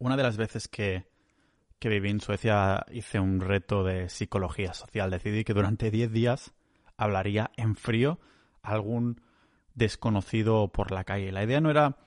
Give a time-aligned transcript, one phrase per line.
[0.00, 1.06] Una de las veces que,
[1.78, 5.10] que viví en Suecia hice un reto de psicología social.
[5.10, 6.54] Decidí que durante 10 días
[6.96, 8.18] hablaría en frío
[8.62, 9.20] a algún
[9.74, 11.32] desconocido por la calle.
[11.32, 11.98] La idea no era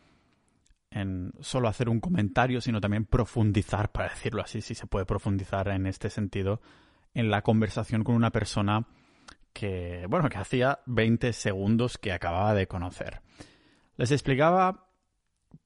[0.90, 5.68] en solo hacer un comentario, sino también profundizar, para decirlo así, si se puede profundizar
[5.68, 6.62] en este sentido,
[7.14, 8.88] en la conversación con una persona
[9.54, 13.22] que, bueno, que hacía 20 segundos que acababa de conocer.
[13.98, 14.88] Les explicaba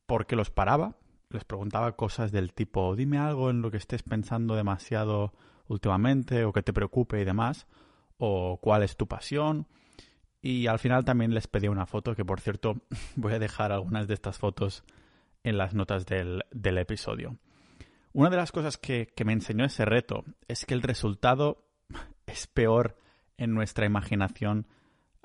[0.06, 0.98] por qué los paraba,
[1.30, 5.34] les preguntaba cosas del tipo, dime algo en lo que estés pensando demasiado
[5.68, 7.68] últimamente o que te preocupe y demás,
[8.18, 9.68] o cuál es tu pasión.
[10.42, 12.76] Y al final también les pedía una foto, que por cierto
[13.16, 14.84] voy a dejar algunas de estas fotos
[15.44, 17.38] en las notas del, episodio.
[18.14, 21.66] Una de las cosas que, me enseñó ese reto es que el resultado
[22.26, 22.98] es peor
[23.38, 24.68] en nuestra imaginación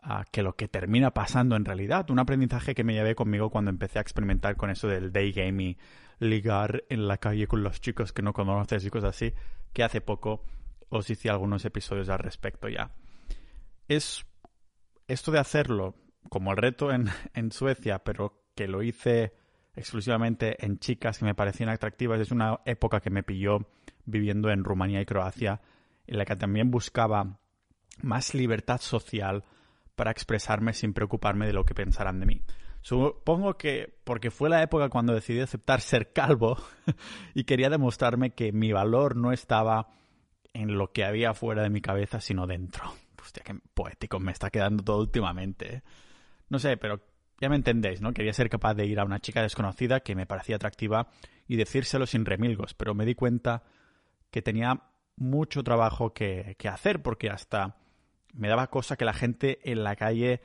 [0.02, 2.10] ah, que lo que termina pasando en realidad.
[2.10, 5.76] Un aprendizaje que me llevé conmigo cuando empecé a experimentar con eso del day game
[6.18, 9.34] ligar en la calle con los chicos que no conoces y cosas así,
[9.72, 10.44] que hace poco
[10.88, 12.92] os hice algunos episodios al respecto ya.
[13.88, 14.24] Es
[15.08, 15.96] esto de hacerlo
[16.28, 19.32] como el reto en, en Suecia, pero que lo hice
[19.74, 22.20] exclusivamente en chicas que me parecían atractivas.
[22.20, 23.66] Es una época que me pilló
[24.04, 25.60] viviendo en Rumanía y Croacia,
[26.06, 27.38] en la que también buscaba
[28.02, 29.44] más libertad social
[29.94, 32.42] para expresarme sin preocuparme de lo que pensarán de mí.
[32.80, 36.58] Supongo que porque fue la época cuando decidí aceptar ser calvo
[37.34, 39.88] y quería demostrarme que mi valor no estaba
[40.52, 42.84] en lo que había fuera de mi cabeza, sino dentro.
[43.20, 45.76] Hostia, qué poético me está quedando todo últimamente.
[45.76, 45.82] ¿eh?
[46.48, 47.00] No sé, pero
[47.40, 48.12] ya me entendéis, ¿no?
[48.12, 51.08] Quería ser capaz de ir a una chica desconocida que me parecía atractiva
[51.48, 53.62] y decírselo sin remilgos, pero me di cuenta
[54.30, 54.82] que tenía
[55.16, 57.76] mucho trabajo que, hacer porque hasta
[58.32, 60.40] me daba cosa que la gente en la calle,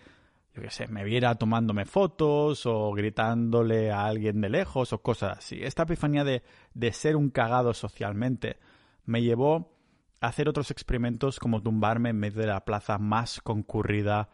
[0.54, 5.40] yo qué sé, me viera tomándome fotos o gritándole a alguien de lejos o cosas
[5.40, 5.64] así.
[5.64, 6.44] Esta epifanía de,
[6.74, 8.58] de ser un cagado socialmente
[9.06, 9.78] me llevó
[10.20, 14.30] a hacer otros experimentos como tumbarme en medio de la plaza más concurrida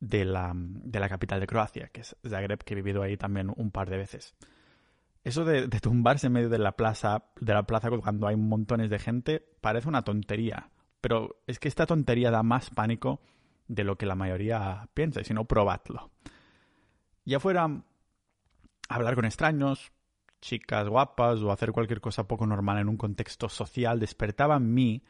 [0.00, 3.52] de la, de la capital de Croacia, que es Zagreb, que he vivido ahí también
[3.54, 4.34] un par de veces.
[5.24, 8.98] Eso de, tumbarse en medio de la plaza, de la plaza cuando hay montones de
[8.98, 10.70] gente, parece una tontería.
[11.06, 13.20] Pero es que esta tontería da más pánico
[13.68, 16.10] de lo que la mayoría piensa, y si no, probadlo.
[17.24, 17.84] Ya fuera
[18.88, 19.92] hablar con extraños,
[20.40, 25.04] chicas guapas o hacer cualquier cosa poco normal en un contexto social, despertaba en mí,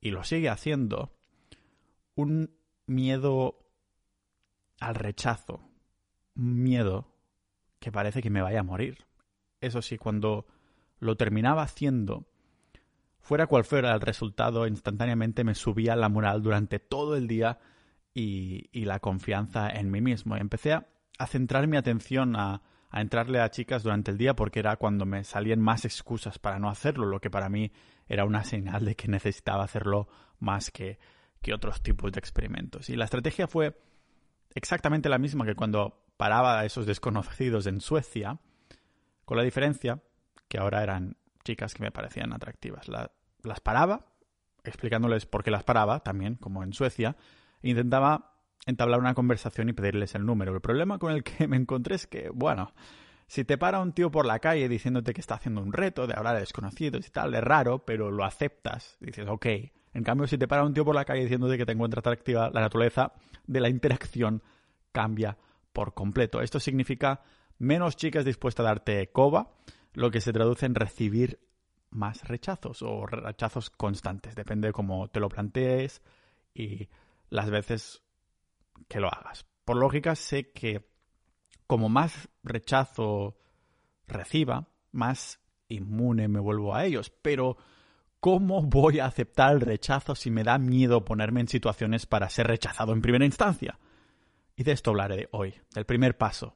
[0.00, 1.12] y lo sigue haciendo,
[2.14, 2.54] un
[2.86, 3.58] miedo
[4.78, 5.68] al rechazo,
[6.36, 7.16] miedo
[7.80, 9.08] que parece que me vaya a morir.
[9.60, 10.46] Eso sí, cuando
[11.00, 12.28] lo terminaba haciendo,
[13.22, 17.58] fuera cual fuera el resultado, instantáneamente me subía la moral durante todo el día
[18.12, 20.36] y, la confianza en mí mismo.
[20.36, 20.86] Y empecé a,
[21.26, 22.62] centrar mi atención a,
[22.92, 26.68] entrarle a chicas durante el día porque era cuando me salían más excusas para no
[26.68, 27.72] hacerlo, lo que para mí
[28.06, 30.08] era una señal de que necesitaba hacerlo
[30.40, 30.98] más que,
[31.40, 32.90] que otros tipos de experimentos.
[32.90, 33.80] Y la estrategia fue
[34.54, 38.40] exactamente la misma que cuando paraba a esos desconocidos en Suecia,
[39.24, 40.02] con la diferencia
[40.48, 42.88] que ahora eran chicas que me parecían atractivas.
[42.88, 44.06] las paraba,
[44.64, 47.16] explicándoles por qué las paraba, también, como en Suecia,
[47.62, 48.34] e intentaba
[48.66, 50.54] entablar una conversación y pedirles el número.
[50.54, 52.72] El problema con el que me encontré es que, bueno,
[53.26, 56.14] si te para un tío por la calle diciéndote que está haciendo un reto de
[56.16, 58.96] hablar a desconocidos y tal, es raro, pero lo aceptas.
[59.00, 59.46] Dices, ok,
[59.94, 62.50] en cambio, si te para un tío por la calle diciéndote que te encuentra atractiva,
[62.52, 63.12] la naturaleza
[63.46, 64.42] de la interacción
[64.92, 65.38] cambia
[65.72, 66.40] por completo.
[66.40, 67.22] Esto significa
[67.58, 69.52] menos chicas dispuestas a darte coba,
[69.92, 71.40] lo que se traduce en recibir
[71.90, 74.34] más rechazos o rechazos constantes.
[74.34, 76.02] Depende de cómo te lo plantees
[76.54, 76.88] y
[77.28, 78.02] las veces
[78.88, 79.46] que lo hagas.
[79.64, 80.90] Por lógica, sé que
[81.66, 83.38] como más rechazo
[84.06, 87.10] reciba, más inmune me vuelvo a ellos.
[87.22, 87.56] Pero
[88.22, 92.46] ¿Cómo voy a aceptar el rechazo si me da miedo ponerme en situaciones para ser
[92.46, 93.80] rechazado en primera instancia?
[94.54, 96.54] Y de esto hablaré hoy, del primer paso,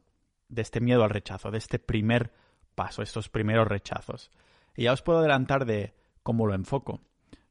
[0.49, 2.31] de este miedo al rechazo, de este primer
[2.77, 4.31] paso, estos primeros rechazos.
[4.77, 7.01] Y ya os puedo adelantar de cómo lo enfoco.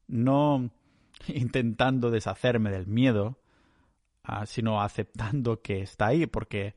[0.08, 0.72] No
[1.28, 3.38] intentando deshacerme del miedo,
[4.24, 6.76] ah, sino aceptando que está ahí, porque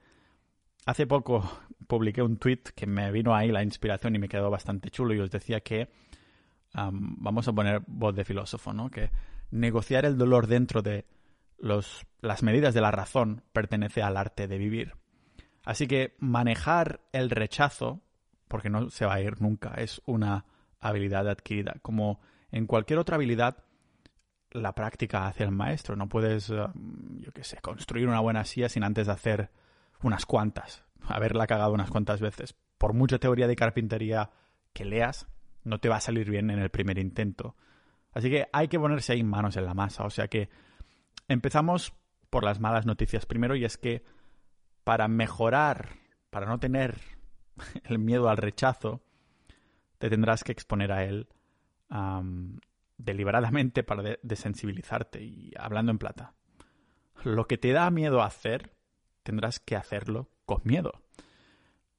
[0.87, 1.49] hace poco
[1.87, 5.21] publiqué un tweet que me vino ahí la inspiración y me quedó bastante chulo y
[5.21, 5.89] os decía que
[6.75, 8.91] vamos a poner voz de filósofo, ¿no?
[8.91, 9.11] Que
[9.51, 11.07] negociar el dolor dentro de
[11.59, 14.95] los, las medidas de la razón pertenece al arte de vivir.
[15.65, 18.01] Así que manejar el rechazo,
[18.49, 20.45] porque no se va a ir nunca, es una
[20.81, 21.77] habilidad adquirida.
[21.83, 23.65] Como en cualquier otra habilidad,
[24.51, 25.97] la práctica hace el maestro.
[25.97, 29.51] No puedes, yo qué sé, construir una buena silla sin antes hacer
[30.03, 32.55] unas cuantas, haberla cagado unas cuantas veces.
[32.79, 34.31] Por mucha teoría de carpintería
[34.73, 35.27] que leas
[35.65, 37.57] no te va a salir bien en el primer intento.
[38.13, 40.05] Así que hay que ponerse ahí manos en la masa.
[40.05, 40.49] O sea que
[41.27, 41.93] empezamos
[42.31, 44.05] por las malas noticias primero y es que
[44.85, 45.91] para mejorar,
[46.31, 46.99] para no tener
[47.85, 49.03] el miedo al rechazo,
[49.99, 51.29] te tendrás que exponer a él
[52.99, 56.35] deliberadamente para desensibilizarte y hablando en plata.
[57.25, 58.75] Lo que te da miedo hacer,
[59.23, 61.03] tendrás que hacerlo con miedo.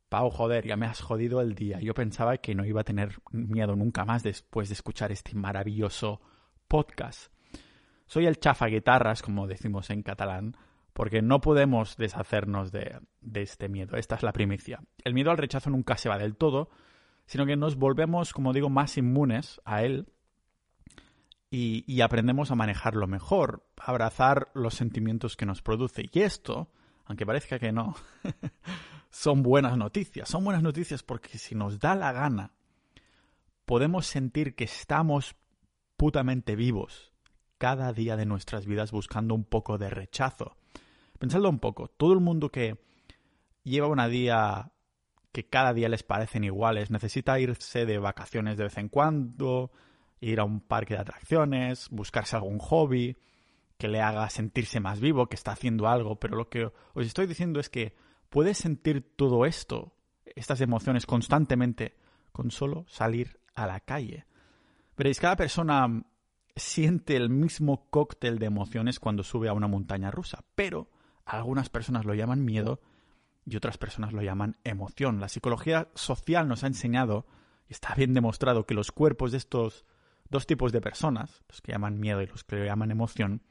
[0.10, 1.80] Pau, joder, ya me has jodido el día.
[1.80, 6.22] Yo pensaba que no iba a tener miedo nunca más después de escuchar este maravilloso
[6.68, 7.32] podcast.
[8.08, 10.58] Soy el chafa guitarras, como decimos en catalán,
[11.00, 13.00] porque no podemos deshacernos de,
[13.36, 13.96] este miedo.
[13.96, 14.84] Esta es la primicia.
[15.06, 16.70] El miedo al rechazo nunca se va del todo,
[17.26, 20.12] sino que nos volvemos, como digo, más inmunes a él
[21.50, 26.04] y, aprendemos a manejarlo mejor, a abrazar los sentimientos que nos produce.
[26.12, 26.70] Y esto,
[27.06, 27.96] aunque parezca que no,
[29.10, 30.28] son buenas noticias.
[30.28, 32.52] Son buenas noticias porque si nos da la gana,
[33.64, 35.38] podemos sentir que estamos
[35.96, 37.14] putamente vivos
[37.58, 40.58] cada día de nuestras vidas buscando un poco de rechazo.
[41.20, 42.80] Pensadlo un poco, todo el mundo que
[43.64, 44.72] lleva una día
[45.32, 49.72] que cada día les parecen iguales, necesita irse de vacaciones de vez en cuando,
[50.22, 53.18] ir a un parque de atracciones, buscarse algún hobby
[53.78, 57.28] que le haga sentirse más vivo, que está haciendo algo, pero lo que os estoy
[57.28, 57.96] diciendo es que
[58.30, 59.94] puedes sentir todo esto,
[60.26, 61.96] estas emociones constantemente,
[62.32, 64.26] con solo salir a la calle.
[64.98, 66.04] Veréis, cada persona
[66.56, 70.90] siente el mismo cóctel de emociones cuando sube a una montaña rusa, pero
[71.38, 72.82] algunas personas lo llaman miedo
[73.46, 75.20] y otras personas lo llaman emoción.
[75.20, 77.26] La psicología social nos ha enseñado,
[77.68, 79.86] y está bien demostrado, que los cuerpos de estos
[80.30, 83.44] dos tipos de personas, los que llaman miedo y los que llaman emoción,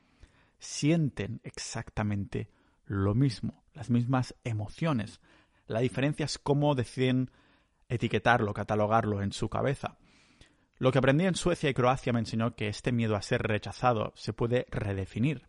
[0.59, 2.51] sienten exactamente
[2.85, 5.21] lo mismo, las mismas emociones.
[5.67, 7.31] La diferencia es cómo deciden
[7.89, 9.99] etiquetarlo, catalogarlo en su cabeza.
[10.79, 14.13] Lo que aprendí en Suecia y Croacia me enseñó que este miedo a ser rechazado
[14.15, 15.49] se puede redefinir.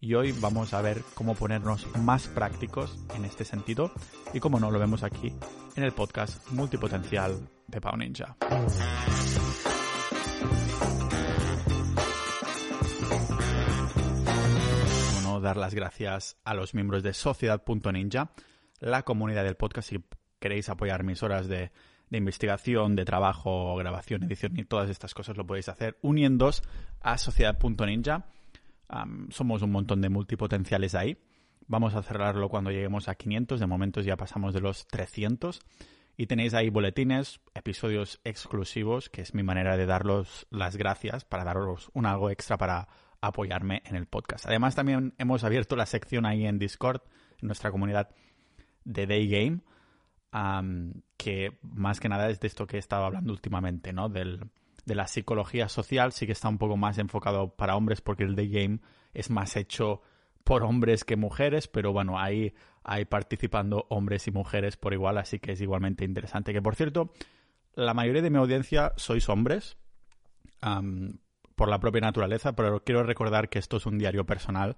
[0.00, 3.92] Y hoy vamos a ver cómo ponernos más prácticos en este sentido
[4.32, 5.32] y cómo no lo vemos aquí
[5.76, 8.36] en el podcast multipotencial de Pau Ninja.
[15.40, 18.30] dar las gracias a los miembros de Sociedad.ninja,
[18.78, 19.88] la comunidad del podcast.
[19.88, 20.04] Si
[20.38, 21.72] queréis apoyar mis horas de,
[22.10, 26.62] investigación, de trabajo, grabación, edición y todas estas cosas, lo podéis hacer uniéndos
[27.00, 28.26] a Sociedad.ninja.
[29.30, 31.18] somos un montón de multipotenciales ahí.
[31.66, 33.60] Vamos a cerrarlo cuando lleguemos a 500.
[33.60, 35.60] De momento ya pasamos de los 300.
[36.16, 41.44] Y tenéis ahí boletines, episodios exclusivos, que es mi manera de daros las gracias para
[41.44, 42.88] daros un algo extra para
[43.22, 44.46] apoyarme en el podcast.
[44.46, 47.00] Además, también hemos abierto la sección ahí en Discord,
[47.40, 48.10] en nuestra comunidad
[48.84, 49.60] de Day Game,
[51.16, 54.08] que más que nada es de esto que he estado hablando últimamente, ¿no?
[54.08, 54.50] Del,
[54.84, 58.34] de la psicología social, sí que está un poco más enfocado para hombres porque el
[58.34, 58.80] Day Game
[59.14, 60.02] es más hecho
[60.44, 65.38] por hombres que mujeres, pero bueno, ahí hay participando hombres y mujeres por igual, así
[65.38, 66.52] que es igualmente interesante.
[66.52, 67.12] Que por cierto,
[67.74, 69.76] la mayoría de mi audiencia sois hombres,
[71.54, 74.76] por la propia naturaleza, pero quiero recordar que esto es un diario personal.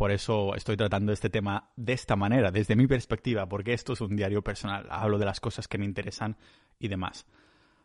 [0.00, 4.00] por eso estoy tratando este tema de esta manera, desde mi perspectiva, porque esto es
[4.00, 4.86] un diario personal.
[4.88, 6.38] Hablo de las cosas que me interesan
[6.78, 7.26] y demás.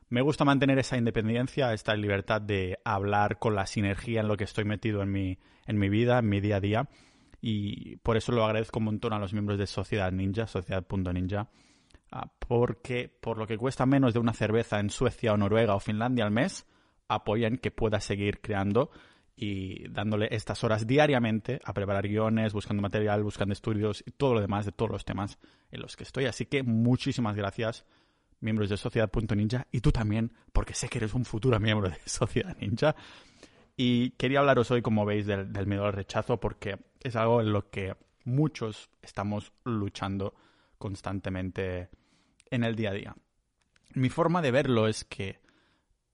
[0.09, 4.43] Me gusta mantener esa independencia, esta libertad de hablar con la sinergia en lo que
[4.43, 6.89] estoy metido en mi, en mi vida, en mi día a día.
[7.41, 11.49] Y por eso lo agradezco un montón a los miembros de Sociedad Ninja, Sociedad.ninja,
[12.11, 15.79] ah, porque por lo que cuesta menos de una cerveza en Suecia o Noruega o
[15.79, 16.65] Finlandia al mes,
[17.07, 18.91] apoyan que pueda seguir creando
[19.35, 24.41] y dándole estas horas diariamente a preparar guiones, buscando material, buscando estudios y todo lo
[24.41, 25.37] demás de todos los temas
[25.71, 26.25] en los que estoy.
[26.25, 27.85] Así que muchísimas gracias,
[28.39, 32.55] miembros de Sociedad.ninja, y tú también, porque sé que eres un futuro miembro de Sociedad
[32.59, 32.95] Ninja.
[33.77, 37.51] Y quería hablaros hoy, como veis, del, del miedo al rechazo, porque es algo en
[37.51, 40.33] lo que muchos estamos luchando
[40.77, 41.89] constantemente
[42.49, 43.15] en el día a día.
[43.93, 45.39] Mi forma de verlo es que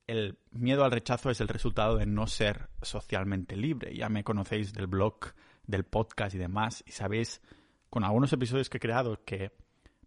[0.07, 3.95] el miedo al rechazo es el resultado de no ser socialmente libre.
[3.95, 5.33] Ya me conocéis del blog,
[5.65, 7.41] del podcast y demás, y sabéis
[7.89, 9.51] con algunos episodios que he creado que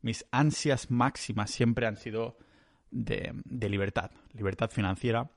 [0.04, 2.36] mis ansias máximas siempre han sido
[2.90, 4.10] de, libertad.
[4.34, 5.30] Libertad financiera,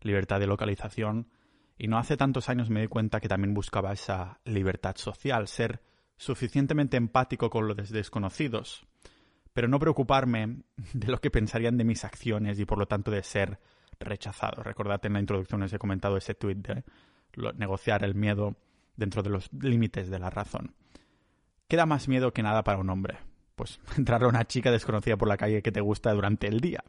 [0.00, 1.28] libertad de localización,
[1.76, 5.82] y no hace tantos años me di cuenta que también buscaba esa libertad social, ser
[6.16, 8.86] suficientemente empático con los desconocidos,
[9.52, 10.62] pero no preocuparme
[10.94, 13.60] de lo que pensarían de mis acciones y por lo tanto de ser
[14.00, 14.62] rechazado.
[14.62, 16.84] Recordad en la introducción os he comentado ese tuit de
[17.56, 18.56] negociar el miedo
[18.96, 20.74] dentro de los límites de la razón.
[21.68, 23.18] Queda más miedo que nada para un hombre.
[23.56, 26.84] Pues entrar a una chica desconocida por la calle que te gusta durante el día.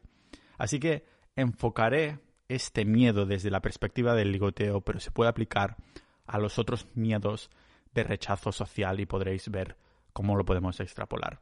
[0.60, 1.06] Así que
[1.36, 5.78] enfocaré este miedo desde la perspectiva del ligoteo, pero se puede aplicar
[6.26, 7.50] a los otros miedos
[7.94, 9.78] de rechazo social y podréis ver
[10.14, 11.40] cómo lo podemos extrapolar.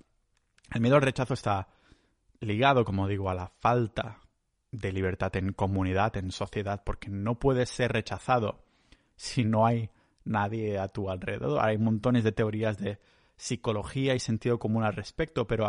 [0.73, 1.67] El miedo al rechazo está
[2.39, 4.19] ligado, como digo, a la falta
[4.71, 8.63] de libertad en comunidad, en sociedad, porque no puedes ser rechazado
[9.15, 9.89] si no hay
[10.23, 11.63] nadie a tu alrededor.
[11.63, 12.99] Hay montones de teorías de
[13.37, 15.67] psicología y sentido común al respecto, pero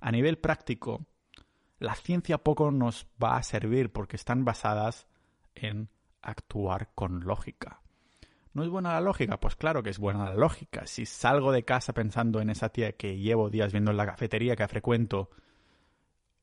[0.00, 1.06] a, nivel práctico,
[1.78, 5.06] la ciencia poco nos va a servir porque están basadas
[5.54, 5.88] en
[6.22, 7.80] actuar con lógica.
[8.52, 9.38] ¿No es buena la lógica?
[9.38, 10.86] Pues claro que es buena la lógica.
[10.86, 14.56] Si salgo de casa pensando en esa tía que llevo días viendo en la cafetería
[14.56, 15.30] que frecuento,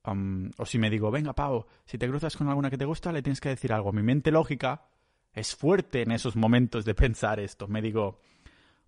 [0.04, 3.22] o si me digo, venga, Pau, si te cruzas con alguna que te gusta, le
[3.22, 3.92] tienes que decir algo.
[3.92, 4.86] Mi mente lógica
[5.32, 7.66] es fuerte en esos momentos de pensar esto.
[7.66, 8.20] Me digo,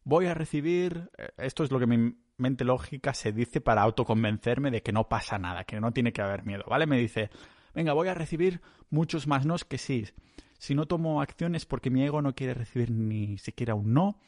[0.09, 4.71] voy a recibir, eh, esto es lo que mi mente lógica se dice para autoconvencerme
[4.71, 6.87] de que no pasa nada, que no tiene que haber miedo, ¿vale?
[6.87, 7.29] Me dice,
[7.75, 10.07] venga, voy a recibir muchos más nos que sí.
[10.57, 14.19] Si no tomo acciones porque mi ego no quiere recibir ni siquiera un no,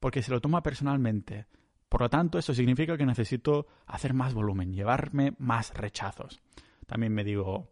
[0.00, 1.46] porque se lo toma personalmente.
[1.88, 6.42] Por lo tanto, eso significa que necesito hacer más volumen, llevarme más rechazos.
[6.86, 7.70] También me digo,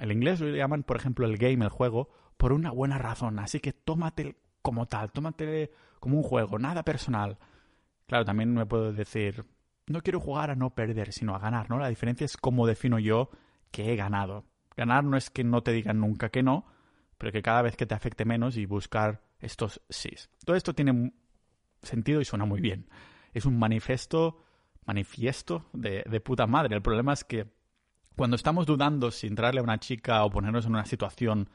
[0.00, 3.38] el inglés lo llaman, por ejemplo, el game, el juego, por una buena razón.
[3.38, 7.38] Así que tómate como tal, tómate como un juego, nada personal.
[8.06, 9.44] Claro, también me puedo decir,
[9.86, 11.78] no quiero jugar a no perder, sino a ganar, ¿no?
[11.78, 13.30] La diferencia es cómo defino yo
[13.70, 14.44] que he ganado.
[14.76, 16.66] Ganar no es que no te digan nunca que no,
[17.18, 20.30] pero que cada vez que te afecte menos y buscar estos sís.
[20.44, 21.12] Todo esto tiene
[21.82, 22.88] sentido y suena muy bien.
[23.32, 24.44] Es un manifiesto,
[24.84, 26.76] manifiesto de, de puta madre.
[26.76, 27.46] El problema es que
[28.16, 31.48] cuando estamos dudando si entrarle a una chica o ponernos en una situación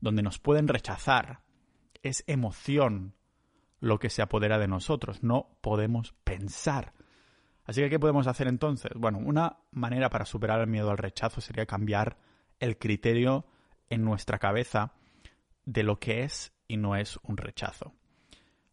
[0.00, 1.40] donde nos pueden rechazar,
[2.02, 3.14] es emoción
[3.80, 6.94] lo que se apodera de nosotros, no podemos pensar.
[7.64, 8.90] Así que, ¿qué podemos hacer entonces?
[8.96, 12.16] Bueno, una manera para superar el miedo al rechazo sería cambiar
[12.60, 13.46] el criterio
[13.90, 14.92] en nuestra cabeza
[15.64, 17.92] de lo que es y no es un rechazo.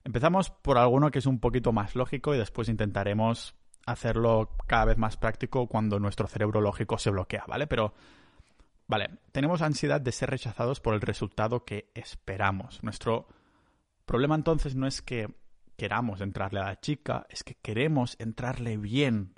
[0.03, 3.55] Empezamos por alguno que es un poquito más lógico y después intentaremos
[3.85, 7.67] hacerlo cada vez más práctico cuando nuestro cerebro lógico se bloquea, ¿vale?
[7.67, 7.93] Pero,
[8.87, 12.83] vale, tenemos ansiedad de ser rechazados por el resultado que esperamos.
[12.83, 13.27] Nuestro
[14.05, 15.33] problema entonces no es que
[15.77, 19.35] queramos entrarle a la chica, es que queremos entrarle bien,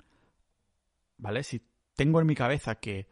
[1.16, 1.42] ¿vale?
[1.42, 3.08] Si tengo en mi cabeza que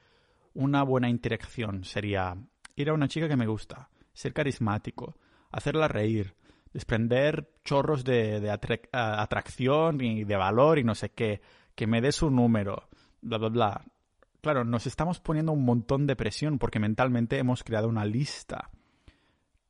[0.54, 2.36] una buena interacción sería
[2.76, 5.18] ir a una chica que me gusta, ser carismático,
[5.50, 6.34] hacerla reír,
[6.72, 8.50] desprender chorros de,
[8.92, 11.40] atracción y de valor y no sé qué,
[11.74, 12.88] que me dé su número,
[13.20, 13.84] bla, bla, bla.
[14.40, 18.70] Claro, nos estamos poniendo un montón de presión porque mentalmente hemos creado una lista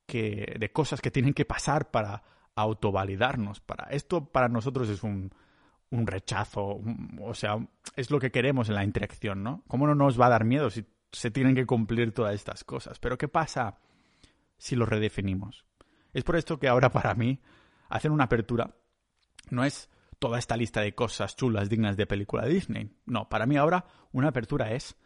[0.07, 2.23] que, de cosas que tienen que pasar para
[2.55, 3.61] autovalidarnos.
[3.61, 5.33] Para, esto para nosotros es un,
[5.91, 6.81] un rechazo,
[7.21, 7.59] o sea,
[7.95, 9.63] es lo que queremos en la interacción, ¿no?
[9.69, 12.99] ¿Cómo no nos va a dar miedo si se tienen que cumplir todas estas cosas?
[12.99, 13.79] Pero ¿qué pasa
[14.59, 15.65] si lo redefinimos?
[16.13, 17.41] Es por esto que ahora para mí
[17.89, 18.75] hacer una apertura
[19.51, 22.91] no es toda esta lista de cosas chulas dignas de película Disney.
[23.05, 24.97] No, para mí ahora una apertura es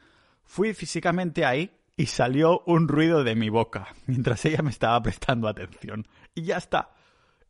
[0.45, 5.49] fui físicamente ahí y salió un ruido de mi boca mientras ella me estaba prestando
[5.49, 6.07] atención.
[6.35, 6.91] Y ya está.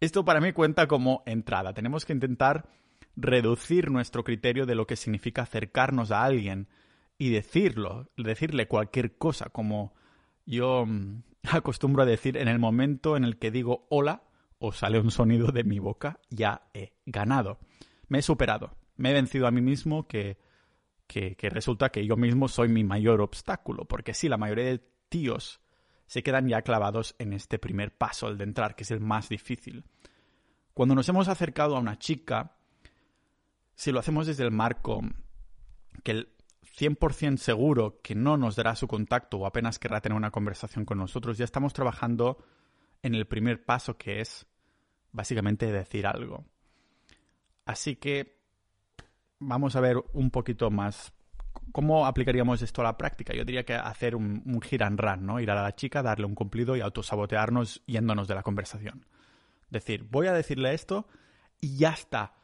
[0.01, 1.75] Esto para mí cuenta como entrada.
[1.75, 2.69] Tenemos que intentar
[3.17, 6.69] reducir nuestro criterio de lo que significa acercarnos a alguien
[7.19, 9.95] y decirlo, decirle cualquier cosa, como
[10.47, 14.23] yo mm, acostumbro a decir en el momento en el que digo hola
[14.61, 17.59] o sale un sonido de mi boca, ya he ganado.
[18.09, 18.77] Me he superado.
[18.97, 20.39] Me he vencido a mí mismo que,
[21.07, 23.87] que, resulta que yo mismo soy mi mayor obstáculo.
[23.87, 25.61] Porque sí, la mayoría de tíos
[26.07, 29.29] se quedan ya clavados en este primer paso, el de entrar, que es el más
[29.29, 29.85] difícil.
[30.75, 32.57] Cuando nos hemos acercado a una chica,
[33.75, 35.01] si lo hacemos desde el marco
[36.05, 36.29] que el,
[36.81, 40.99] 100% seguro que no nos dará su contacto o apenas querrá tener una conversación con
[40.99, 42.39] nosotros, ya estamos trabajando
[43.03, 44.47] en el primer paso que es
[45.13, 46.45] básicamente decir algo.
[47.65, 48.41] Así que
[49.39, 51.13] vamos a ver un poquito más
[51.73, 53.35] cómo aplicaríamos esto a la práctica.
[53.35, 55.41] Yo diría que hacer un, un hit run, ¿no?
[55.41, 59.07] Ir a la chica, darle un cumplido y autosabotearnos yéndonos de la conversación.
[59.71, 61.07] Decir, voy a decirle esto
[61.61, 62.35] y ya está.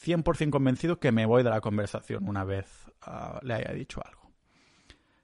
[0.00, 4.32] 100% convencido que me voy de la conversación una vez ah, le haya dicho algo.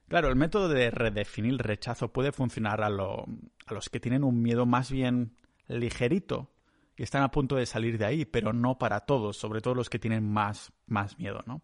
[0.09, 4.65] Claro, el método de redefinir rechazo puede funcionar a, a los que tienen un miedo
[4.65, 5.37] más bien
[5.67, 6.54] ligerito
[6.97, 9.89] y están a punto de salir de ahí, pero no para todos, sobre todo los
[9.89, 11.61] que tienen más, más miedo, ¿no?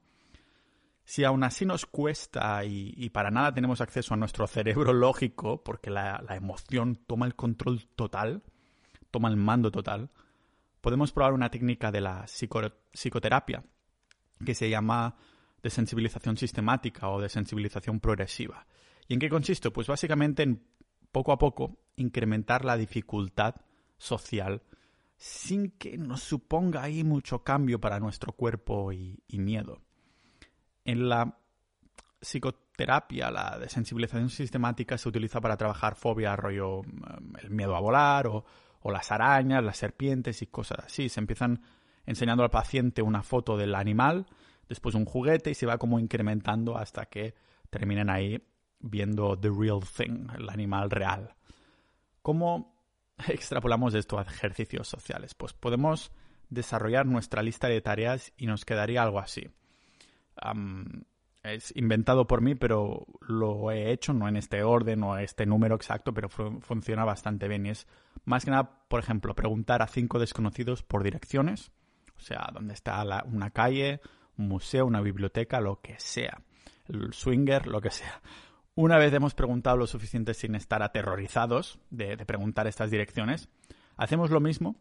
[1.03, 5.89] Si aún así nos cuesta y, para nada tenemos acceso a nuestro cerebro lógico, porque
[5.89, 8.43] la, la emoción toma el control total,
[9.09, 10.09] toma el mando total,
[10.79, 13.63] podemos probar una técnica de la psicoterapia
[14.45, 15.15] que se llama
[15.61, 18.65] desensibilización sistemática o desensibilización progresiva.
[19.07, 19.71] ¿Y en qué consiste?
[19.71, 20.63] Pues básicamente en
[21.11, 23.55] poco a poco incrementar la dificultad
[23.97, 24.63] social
[25.21, 29.83] sin que nos suponga ahí mucho cambio para nuestro cuerpo y, miedo.
[30.83, 31.37] En la
[32.19, 38.25] psicoterapia, la desensibilización sistemática se utiliza para trabajar fobia, rollo mm, el miedo a volar
[38.25, 38.43] o,
[38.85, 41.07] las arañas, las serpientes y cosas así.
[41.07, 41.61] Se empiezan
[42.07, 44.25] enseñando al paciente una foto del animal,
[44.67, 47.35] después un juguete y se va como incrementando hasta que
[47.69, 48.43] terminen ahí
[48.79, 51.35] viendo the real thing, el animal real.
[52.23, 52.70] ¿Cómo
[53.27, 55.33] extrapolamos esto a ejercicios sociales?
[55.33, 56.11] Pues podemos
[56.49, 59.49] desarrollar nuestra lista de tareas y nos quedaría algo así.
[61.43, 65.75] es inventado por mí, pero lo he hecho, no en este orden o este número
[65.75, 67.65] exacto, pero funciona bastante bien.
[67.65, 67.87] Y es
[68.25, 71.71] más que nada, por ejemplo, preguntar a cinco desconocidos por direcciones,
[72.17, 74.01] o sea, dónde está una calle,
[74.37, 76.41] un museo, una biblioteca, lo que sea.
[76.87, 78.21] El swinger, lo que sea.
[78.75, 83.49] Una vez hemos preguntado lo suficiente sin estar aterrorizados de, preguntar estas direcciones,
[83.97, 84.77] hacemos lo mismo,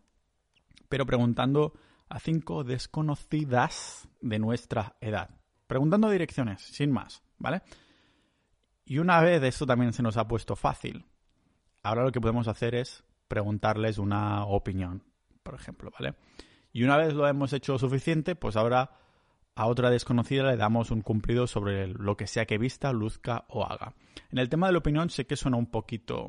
[0.89, 1.73] pero preguntando
[2.09, 5.31] a cinco desconocidas de nuestra edad.
[5.67, 7.63] Preguntando direcciones, sin más, ¿vale?
[8.85, 11.07] Y una vez esto también se nos ha puesto fácil,
[11.83, 15.03] ahora lo que podemos hacer es preguntarles una opinión,
[15.43, 16.15] por ejemplo, ¿vale?
[16.73, 19.00] Y una vez lo hemos hecho suficiente, pues ahora
[19.55, 23.65] a otra desconocida le damos un cumplido sobre lo que sea que vista, luzca o
[23.65, 23.95] haga.
[24.31, 26.29] En el tema de la opinión sé que suena un poquito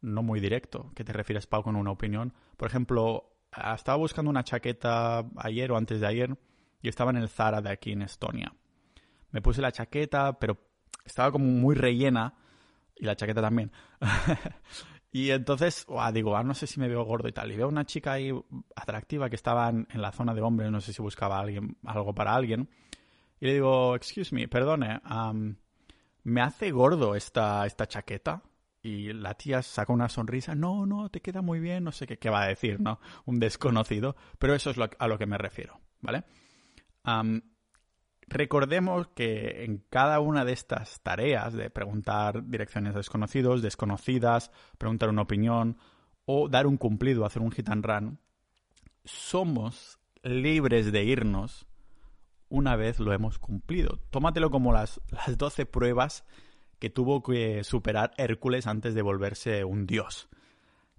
[0.00, 0.90] no muy directo.
[0.94, 2.34] ¿Qué te refieres, Pau, con una opinión?
[2.56, 3.32] Por ejemplo,
[3.74, 6.36] estaba buscando una chaqueta ayer o antes de ayer
[6.82, 8.54] y estaba en el Zara de aquí en Estonia.
[9.30, 10.58] Me puse la chaqueta, pero
[11.04, 12.34] estaba como muy rellena
[12.94, 13.72] y la chaqueta también.
[15.14, 17.52] Y entonces, digo, ah, no sé si me veo gordo y tal.
[17.52, 18.32] Y veo una chica ahí
[18.74, 22.34] atractiva que estaba en, la zona de hombres, no sé si buscaba alguien, algo para
[22.34, 22.68] alguien.
[23.38, 25.00] Y le digo, excuse me, perdone,
[26.24, 28.42] ¿me hace gordo esta, esta chaqueta?
[28.82, 32.18] Y la tía saca una sonrisa, no, no, te queda muy bien, no sé qué,
[32.18, 32.98] qué va a decir, ¿no?
[33.24, 36.24] Un desconocido, pero eso es a lo que me refiero, ¿vale?
[38.34, 45.08] Recordemos que en cada una de estas tareas de preguntar direcciones a desconocidos, desconocidas, preguntar
[45.08, 45.78] una opinión
[46.24, 48.18] o dar un cumplido, hacer un hit and run,
[49.04, 51.68] somos libres de irnos
[52.48, 54.00] una vez lo hemos cumplido.
[54.10, 56.24] Tómatelo como las, las 12 pruebas
[56.80, 60.28] que tuvo que superar Hércules antes de volverse un dios.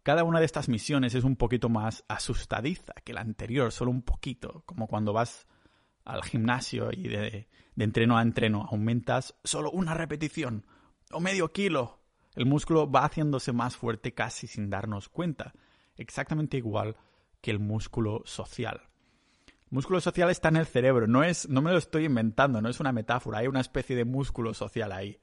[0.04, 4.04] Cada una de estas misiones es un poquito más asustadiza que la anterior, solo un
[4.04, 5.46] poquito, como cuando vas
[6.06, 10.66] al gimnasio y de, entreno a entreno aumentas solo una repetición
[11.12, 12.00] o medio kilo,
[12.36, 15.54] el músculo va haciéndose más fuerte casi sin darnos cuenta,
[15.98, 16.96] exactamente igual
[17.42, 18.82] que el músculo social.
[19.48, 22.70] El músculo social está en el cerebro, no es, no me lo estoy inventando, no
[22.70, 25.20] es una metáfora, hay una especie de músculo social ahí.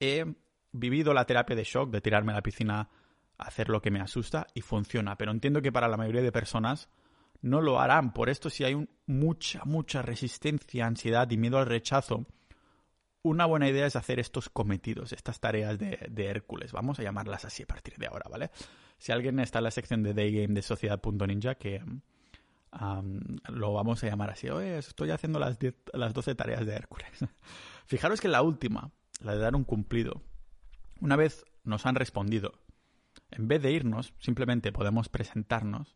[0.00, 0.24] He
[0.72, 2.88] vivido la terapia de shock, de tirarme a la piscina
[3.38, 6.88] hacer lo que me asusta y funciona, pero entiendo que para la mayoría de personas
[7.44, 8.14] no lo harán.
[8.14, 12.24] Por esto, si hay mucha, mucha resistencia, ansiedad y miedo al rechazo,
[13.22, 16.72] una buena idea es hacer estos cometidos, estas tareas de, Hércules.
[16.72, 18.50] Vamos a llamarlas así a partir de ahora, ¿vale?
[18.96, 21.84] Si alguien está en la sección de Daygame de Sociedad.ninja, que
[23.50, 25.58] lo vamos a llamar así, oye, estoy haciendo las,
[25.92, 27.10] las 12 tareas de Hércules.
[27.86, 30.22] Fijaros que la última, la de dar un cumplido,
[31.00, 32.54] una vez nos han respondido,
[33.30, 35.94] en vez de irnos, simplemente podemos presentarnos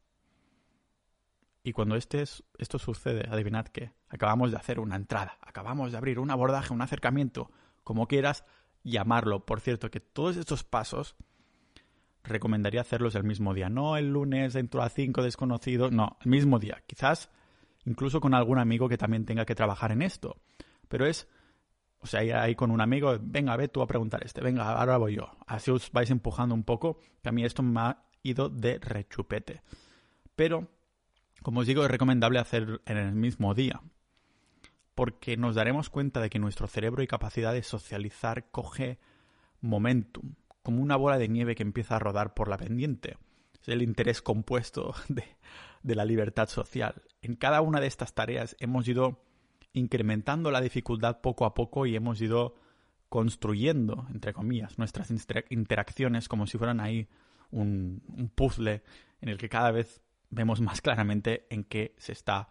[1.69, 2.25] y cuando este
[2.57, 6.81] esto sucede, adivinad qué, acabamos de hacer una entrada, acabamos de abrir un abordaje, un
[6.81, 7.51] acercamiento,
[7.85, 8.47] como quieras
[8.85, 9.45] llamarlo.
[9.45, 11.15] Por cierto, que todos estos pasos
[12.25, 16.59] recomendaría hacerlos el mismo día, no el lunes dentro a cinco desconocidos, no, el mismo
[16.59, 16.83] día.
[16.87, 17.29] Quizás
[17.85, 20.41] incluso con algún amigo que también tenga que trabajar en esto.
[20.89, 21.29] Pero es,
[21.99, 24.97] o sea, ir ahí con un amigo, venga, ve tú a preguntar este, venga, ahora
[24.97, 25.33] voy yo.
[25.47, 29.61] Así os vais empujando un poco, que a mí esto me ha ido de rechupete.
[30.35, 30.78] Pero
[31.49, 33.81] como os digo, es recomendable hacer en el mismo día,
[34.95, 38.99] porque nos daremos cuenta de que nuestro cerebro y capacidad de socializar coge
[39.63, 43.17] momentum, como una bola de nieve que empieza a rodar por la pendiente.
[43.63, 47.01] Es el interés compuesto de, la libertad social.
[47.23, 49.25] En cada una de estas tareas hemos ido
[49.73, 52.57] incrementando la dificultad poco a poco y hemos ido
[53.09, 55.11] construyendo, entre comillas, nuestras
[55.49, 57.09] interacciones como si fueran ahí
[57.51, 58.83] un, un puzzle
[59.23, 62.49] en el que cada vez vemos más claramente en qué se está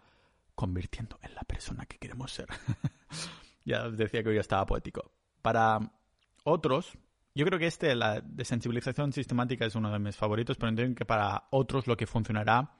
[0.54, 2.48] convirtiendo en la persona que queremos ser.
[3.64, 5.12] ya os decía que hoy estaba poético.
[5.42, 5.78] Para
[6.44, 6.98] otros,
[7.34, 11.04] yo creo que este, la desensibilización sistemática, es uno de mis favoritos, pero entiendo que
[11.04, 12.74] para otros lo que funcionará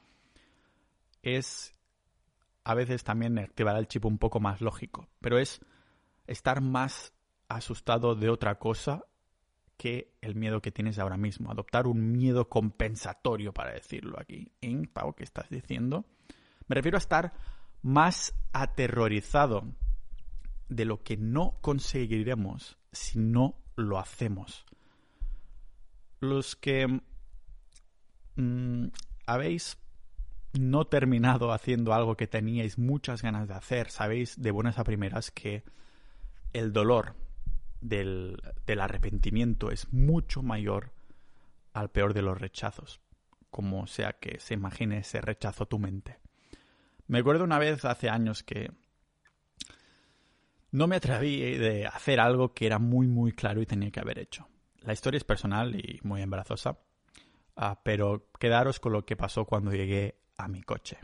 [1.22, 1.74] es
[2.64, 5.60] a veces también activará el chip un poco más lógico, pero es
[6.26, 7.14] estar más
[7.48, 9.04] asustado de otra cosa
[9.78, 11.50] que el miedo que tienes ahora mismo.
[11.50, 14.52] Adoptar un miedo compensatorio, para decirlo aquí.
[14.60, 16.04] ¿En, Pau, qué estás diciendo?
[16.66, 17.32] Me refiero a estar
[17.80, 19.64] más aterrorizado
[20.68, 24.66] de lo que no conseguiremos si no lo hacemos.
[26.20, 27.00] Los que
[28.34, 28.86] mm,
[29.26, 29.78] habéis
[30.58, 35.30] no terminado haciendo algo que teníais muchas ganas de hacer, sabéis de buenas a primeras
[35.30, 35.62] que
[36.52, 37.14] el dolor
[37.80, 40.92] del, del arrepentimiento es mucho mayor
[41.72, 43.00] al peor de los rechazos,
[43.50, 46.18] como sea que se imagine ese rechazo tu mente.
[47.06, 48.70] Me acuerdo una vez hace años que
[50.70, 54.18] no me atreví de hacer algo que era muy muy claro y tenía que haber
[54.18, 54.46] hecho.
[54.80, 56.78] La historia es personal y muy embarazosa,
[57.56, 60.98] ah, pero quedaros con lo que pasó cuando llegué a mi coche.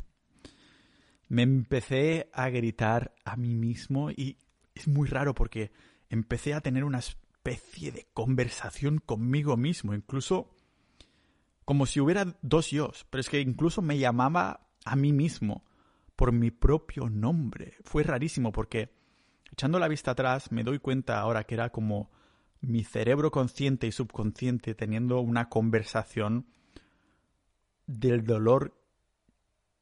[1.28, 4.38] Me empecé a gritar a mí mismo y
[4.74, 5.72] es muy raro porque
[6.14, 10.50] empecé a tener una especie de conversación conmigo mismo, incluso
[11.64, 15.64] como si hubiera dos yo, pero es que incluso me llamaba a mí mismo
[16.16, 17.76] por mi propio nombre.
[17.84, 18.90] Fue rarísimo porque
[19.52, 22.10] echando la vista atrás me doy cuenta ahora que era como
[22.60, 26.46] mi cerebro consciente y subconsciente teniendo una conversación
[27.86, 28.74] del dolor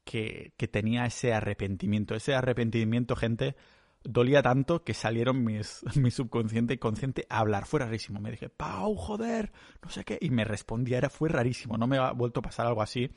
[0.03, 2.15] que, que tenía ese arrepentimiento.
[2.15, 3.55] Ese arrepentimiento, gente,
[4.03, 7.65] dolía tanto que salieron mis, mi subconsciente y consciente a hablar.
[7.65, 8.19] Fue rarísimo.
[8.19, 10.17] Me dije, Pau, joder, no sé qué.
[10.21, 11.77] Y me respondía, era, fue rarísimo.
[11.77, 13.09] No me ha vuelto a pasar algo así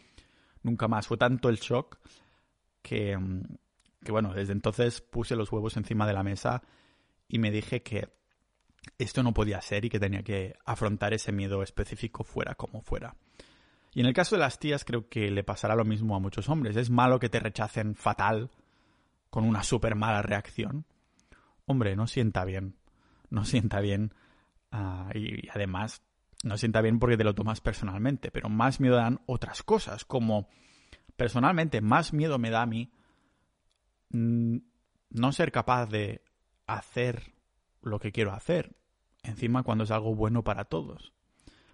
[0.63, 1.07] nunca más.
[1.07, 1.99] Fue tanto el shock
[2.83, 3.19] que,
[4.05, 6.63] que, bueno, desde entonces puse los huevos encima de la mesa
[7.29, 8.09] y me dije que
[8.99, 13.17] esto no podía ser y que tenía que afrontar ese miedo específico fuera como fuera.
[13.93, 16.49] Y en el caso de las tías creo que le pasará lo mismo a muchos
[16.49, 16.77] hombres.
[16.77, 18.51] Es malo que te rechacen fatal
[19.31, 20.87] con una súper mala reacción,
[21.67, 22.77] hombre, no sienta bien.
[23.29, 24.15] No sienta bien.
[24.71, 26.03] Ah, y, además,
[26.43, 28.31] no sienta bien porque te lo tomas personalmente.
[28.31, 30.49] Pero más miedo dan otras cosas, como
[31.17, 32.93] personalmente más miedo me da a mí
[34.11, 34.59] mm,
[35.11, 36.23] no ser capaz de
[36.67, 37.35] hacer
[37.83, 38.77] lo que quiero hacer.
[39.23, 41.13] Encima cuando es algo bueno para todos.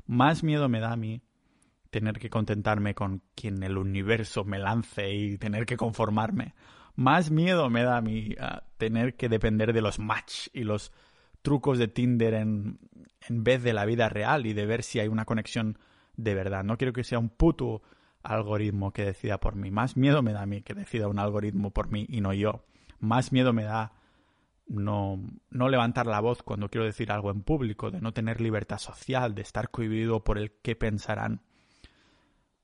[0.06, 1.22] Más miedo me da a mí
[1.90, 6.54] tener que contentarme con quien el universo me lance y tener que conformarme
[6.94, 8.34] más miedo me da a mí
[8.76, 10.92] tener que depender de los match y los
[11.42, 12.78] trucos de Tinder en,
[13.28, 15.78] vez de la vida real y de ver si hay una conexión
[16.16, 16.64] de verdad.
[16.64, 17.82] No quiero que sea un puto
[18.22, 19.70] algoritmo que decida por mí.
[19.70, 22.64] Más miedo me da a mí que decida un algoritmo por mí y no yo.
[23.00, 23.92] Más miedo me da
[24.66, 28.78] no, no levantar la voz cuando quiero decir algo en público, de no tener libertad
[28.78, 31.42] social, de estar cohibido por el qué pensarán.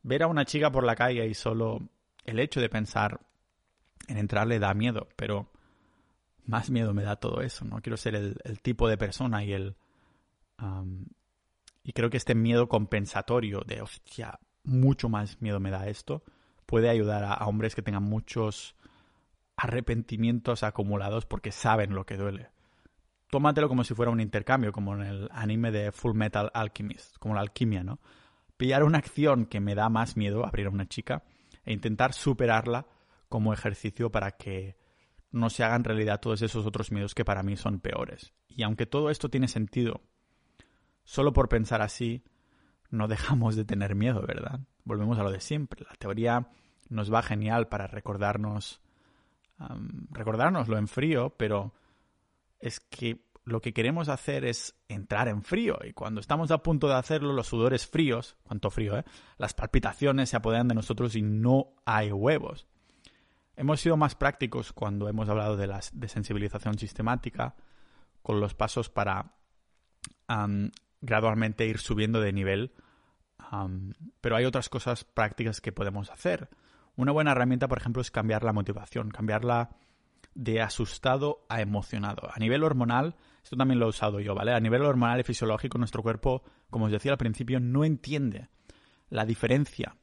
[0.02, 1.80] Ver a una chica por la calle y solo
[2.24, 3.20] el hecho de pensar
[4.08, 5.48] en entrar le da miedo, pero
[6.46, 7.80] más miedo me da todo eso, ¿no?
[7.80, 9.76] Quiero ser el, tipo de persona y el...
[11.84, 16.24] y creo que este miedo compensatorio de, hostia, mucho más miedo me da esto,
[16.66, 18.74] puede ayudar a, hombres que tengan muchos
[19.56, 22.48] arrepentimientos acumulados porque saben lo que duele.
[23.30, 27.34] Tómatelo como si fuera un intercambio, como en el anime de Full Metal Alchemist, como
[27.34, 27.98] la alquimia, ¿no?
[28.56, 31.22] Pillar una acción que me da más miedo, abrir a una chica,
[31.64, 32.86] e intentar superarla
[33.28, 34.76] como ejercicio para que
[35.30, 38.32] no se hagan realidad todos esos otros miedos que para mí son peores.
[38.48, 40.02] Y aunque todo esto tiene sentido,
[41.04, 42.24] solo por pensar así,
[42.90, 44.60] no dejamos de tener miedo, ¿verdad?
[44.84, 45.84] Volvemos a lo de siempre.
[45.88, 46.48] La teoría
[46.88, 48.80] nos va genial para recordarnos,
[50.10, 51.74] recordárnoslo en frío, pero
[52.58, 56.86] es que lo que queremos hacer es entrar en frío y cuando estamos a punto
[56.86, 59.04] de hacerlo, los sudores fríos, cuánto frío, ¿eh?
[59.38, 62.66] Las palpitaciones se apoderan de nosotros y no hay huevos.
[63.58, 67.56] Hemos sido más prácticos cuando hemos hablado de la desensibilización sistemática,
[68.22, 69.34] con los pasos para
[71.00, 72.72] gradualmente ir subiendo de nivel,
[74.20, 76.48] pero hay otras cosas prácticas que podemos hacer.
[76.94, 79.70] Una buena herramienta, por ejemplo, es cambiar la motivación, cambiarla
[80.34, 82.30] de asustado a emocionado.
[82.32, 84.52] A nivel hormonal, esto también lo he usado yo, ¿vale?
[84.52, 88.50] A nivel hormonal y fisiológico, nuestro cuerpo, como os decía al principio, no entiende
[89.10, 89.96] la diferencia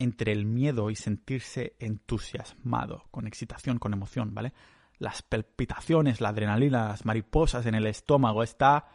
[0.00, 4.52] entre el miedo y sentirse entusiasmado, con excitación, con emoción, ¿vale?
[4.98, 8.88] Las palpitaciones, la adrenalina, las mariposas en el estómago, está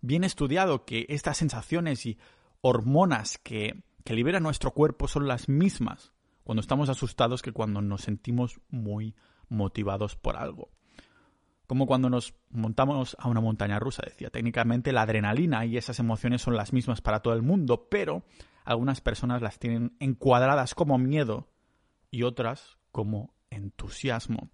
[0.00, 2.18] bien estudiado que estas sensaciones y
[2.62, 6.12] hormonas que, que libera nuestro cuerpo son las mismas
[6.44, 9.14] cuando estamos asustados que cuando nos sentimos muy
[9.50, 10.70] motivados por algo.
[11.66, 14.30] Como cuando nos montamos a una montaña rusa, decía.
[14.30, 18.22] Técnicamente la adrenalina y esas emociones son las mismas para todo el mundo, pero
[18.68, 21.48] algunas personas las tienen encuadradas como miedo
[22.10, 24.50] y otras como entusiasmo.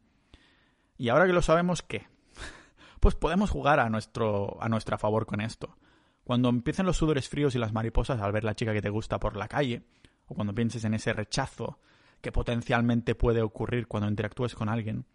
[0.96, 2.06] Y ahora que lo sabemos, ¿qué?
[3.00, 5.76] Pues podemos jugar a nuestro, a nuestro favor con esto.
[6.22, 9.18] Cuando empiecen los sudores fríos y las mariposas al ver la chica que te gusta
[9.18, 9.82] por la calle,
[10.26, 11.80] o cuando pienses en ese rechazo
[12.20, 15.06] que potencialmente puede ocurrir cuando interactúes con alguien,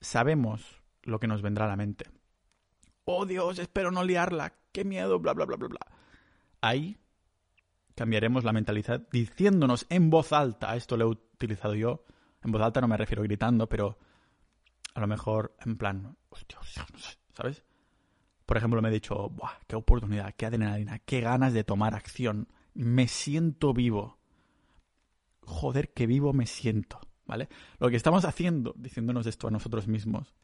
[0.00, 2.06] sabemos lo que nos vendrá a la mente.
[3.04, 5.86] Oh Dios, espero no liarla, qué miedo, bla, bla, bla, bla, bla.
[6.60, 6.96] Ahí
[7.98, 12.04] cambiaremos la mentalidad diciéndonos en voz alta, esto lo he utilizado yo,
[12.44, 13.98] en voz alta no me refiero gritando, pero
[14.94, 16.16] a lo mejor en plan,
[17.32, 17.64] ¿sabes?
[18.46, 22.46] Por ejemplo, me he dicho, Buah, qué oportunidad, qué adrenalina, qué ganas de tomar acción.
[22.72, 24.20] Me siento vivo.
[25.40, 27.48] Joder, qué vivo me siento, ¿vale?
[27.80, 30.34] Lo que estamos haciendo, diciéndonos esto a nosotros mismos,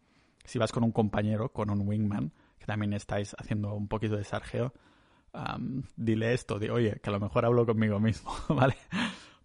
[0.45, 4.25] si vas con un compañero, con un wingman, que también estáis haciendo un poquito de
[4.25, 4.75] sargeo,
[5.97, 8.77] dile esto, de, oye, que a lo mejor hablo conmigo mismo, ¿vale?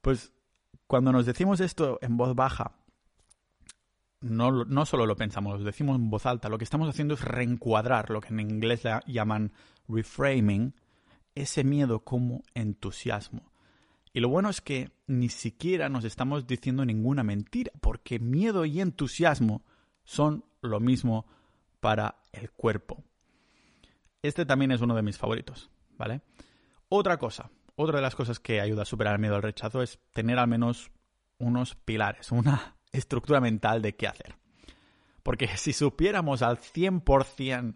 [0.02, 0.32] Pues
[0.88, 2.74] cuando nos decimos esto en voz baja,
[4.22, 7.22] no, no solo lo pensamos, lo decimos en voz alta, lo que estamos haciendo es
[7.22, 9.54] reencuadrar lo que en inglés llaman
[9.88, 10.74] reframing,
[11.36, 13.52] ese miedo como entusiasmo.
[14.12, 18.82] Y lo bueno es que ni siquiera nos estamos diciendo ninguna mentira, porque miedo y
[18.82, 19.64] entusiasmo
[20.04, 21.26] son lo mismo
[21.80, 23.04] para el cuerpo.
[24.22, 26.22] Este también es uno de mis favoritos, ¿vale?
[26.88, 30.00] Otra cosa, otra de las cosas que ayuda a superar el miedo al rechazo es
[30.14, 30.92] tener al menos
[31.38, 34.36] unos pilares, una estructura mental de qué hacer.
[35.22, 37.76] Porque si supiéramos al 100%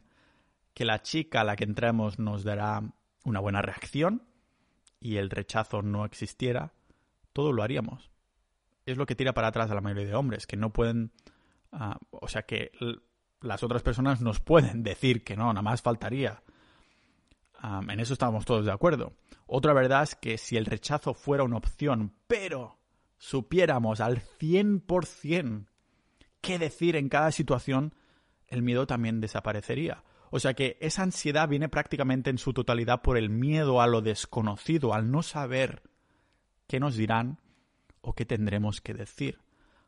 [0.74, 2.82] que la chica a la que entremos nos dará
[3.26, 4.24] una buena reacción
[5.00, 6.74] y el rechazo no existiera,
[7.32, 8.10] todo lo haríamos.
[8.86, 11.12] Es lo que tira para atrás a la mayoría de hombres, que no pueden...
[11.72, 12.72] Ah, o sea, que
[13.42, 16.42] las otras personas nos pueden decir que no, nada más faltaría.
[17.64, 19.14] En eso estamos todos de acuerdo.
[19.48, 22.78] Otra verdad es que si el rechazo fuera una opción, pero
[23.18, 25.66] supiéramos al 100%
[26.42, 27.96] qué decir en cada situación,
[28.48, 30.04] el miedo también desaparecería.
[30.30, 34.02] O sea que esa ansiedad viene prácticamente en su totalidad por el miedo a lo
[34.02, 35.84] desconocido, al no saber
[36.68, 37.40] qué nos dirán
[38.02, 39.40] o qué tendremos que decir.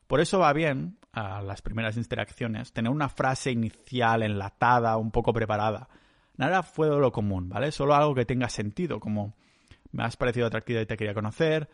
[0.08, 5.34] Por eso va bien, a las primeras interacciones, tener una frase inicial enlatada, un poco
[5.34, 5.90] preparada.
[6.38, 7.72] Nada fue de lo común, ¿vale?
[7.72, 9.36] Solo algo que tenga sentido, como
[9.92, 11.70] me has parecido atractiva y te quería conocer,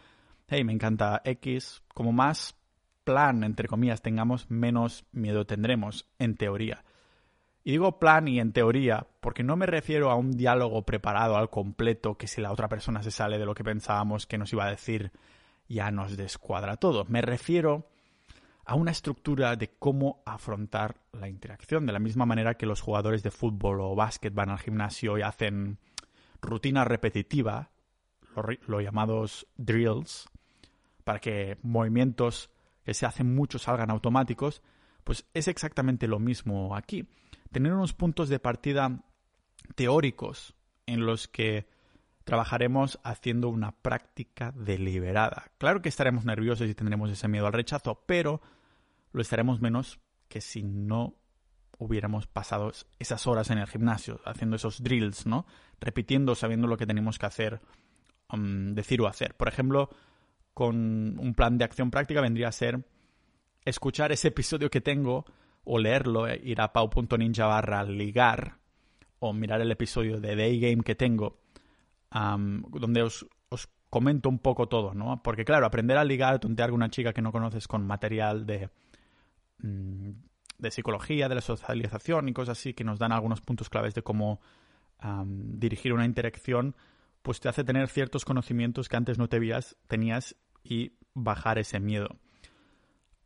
[0.48, 2.56] hey, me encanta X, como más
[3.04, 6.84] plan, entre comillas, tengamos, menos miedo tendremos, en teoría.
[7.64, 11.50] Y digo plan y en teoría porque no me refiero a un diálogo preparado al
[11.50, 14.66] completo que si la otra persona se sale de lo que pensábamos que nos iba
[14.66, 15.12] a decir
[15.68, 17.06] ya nos descuadra todo.
[17.08, 17.91] Me refiero
[18.66, 23.24] a una estructura de cómo afrontar la interacción, de la misma manera que los jugadores
[23.24, 25.80] de fútbol o básquet van al gimnasio y hacen
[26.42, 27.72] rutina repetitiva,
[28.68, 30.30] los llamados drills,
[31.04, 32.50] para que movimientos
[32.84, 34.62] que se hacen muchos salgan automáticos,
[35.04, 37.08] pues es exactamente lo mismo aquí.
[37.52, 39.04] Tener unos puntos de partida
[39.76, 41.68] teóricos en los que
[42.24, 45.52] trabajaremos haciendo una práctica deliberada.
[45.58, 48.42] Claro que estaremos nerviosos y tendremos ese miedo al rechazo, pero
[49.12, 51.16] lo estaremos menos que si no
[51.78, 55.46] hubiéramos pasado esas horas en el gimnasio, haciendo esos drills, ¿no?
[55.80, 57.60] Repitiendo, sabiendo lo que tenemos que hacer,
[58.32, 59.36] um, decir o hacer.
[59.36, 59.90] Por ejemplo,
[60.54, 62.86] con un plan de acción práctica vendría a ser
[63.66, 65.26] escuchar ese episodio que tengo
[65.64, 68.58] o leerlo, eh, ir a pau.ninja barra ligar
[69.20, 71.41] o mirar el episodio de Day Game que tengo,
[72.12, 73.28] donde os,
[73.90, 75.22] comento un poco todo, ¿no?
[75.22, 78.70] Porque claro, aprender a ligar, tontear con una chica que no conoces con material de,
[79.60, 80.12] mm,
[80.58, 84.02] de psicología, de la socialización y cosas así que nos dan algunos puntos claves de
[84.02, 84.40] cómo
[85.26, 86.76] dirigir una interacción,
[87.24, 91.80] pues te hace tener ciertos conocimientos que antes no te veías, tenías y bajar ese
[91.80, 92.20] miedo.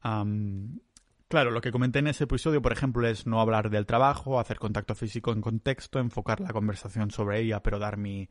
[0.02, 4.58] claro, lo que comenté en ese episodio, por ejemplo, es no hablar del trabajo, hacer
[4.58, 8.30] contacto físico en contexto, enfocar la conversación sobre ella, pero dar mi,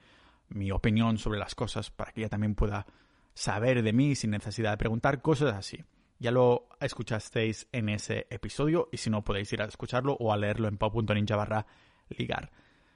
[0.48, 2.86] mi opinión sobre las cosas para que ella también pueda
[3.34, 5.84] saber de mí sin necesidad de preguntar, cosas así.
[6.18, 10.36] Ya lo escuchasteis en ese episodio y si no podéis ir a escucharlo o a
[10.36, 11.66] leerlo en pau.ninja barra
[12.08, 12.50] ligar.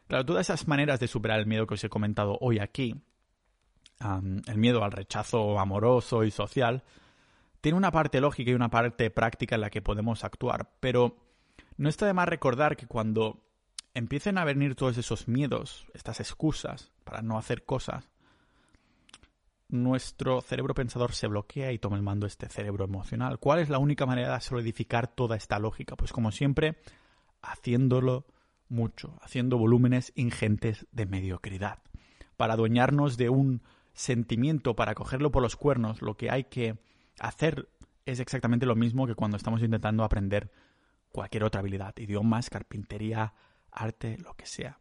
[0.06, 2.94] Claro, todas esas maneras de superar el miedo que os he comentado hoy aquí,
[4.00, 6.84] el miedo al rechazo amoroso y social,
[7.60, 11.16] tiene una parte lógica y una parte práctica en la que podemos actuar, pero
[11.76, 13.42] no está de más recordar que cuando
[13.94, 18.10] empiecen a venir todos esos miedos, estas excusas para no hacer cosas,
[19.70, 23.38] nuestro cerebro pensador se bloquea y toma el mando este cerebro emocional.
[23.38, 25.96] ¿Cuál es la única manera de solidificar toda esta lógica?
[25.96, 26.76] Pues como siempre,
[27.40, 28.26] haciéndolo
[28.68, 31.78] mucho, haciendo volúmenes ingentes de mediocridad.
[32.36, 33.62] Para adueñarnos de un
[33.94, 36.78] sentimiento, para cogerlo por los cuernos, lo que hay que
[37.18, 37.70] hacer
[38.04, 40.52] es exactamente lo mismo que cuando estamos intentando aprender
[41.08, 43.32] cualquier otra habilidad, idiomas, carpintería,
[43.72, 44.78] arte, lo que sea.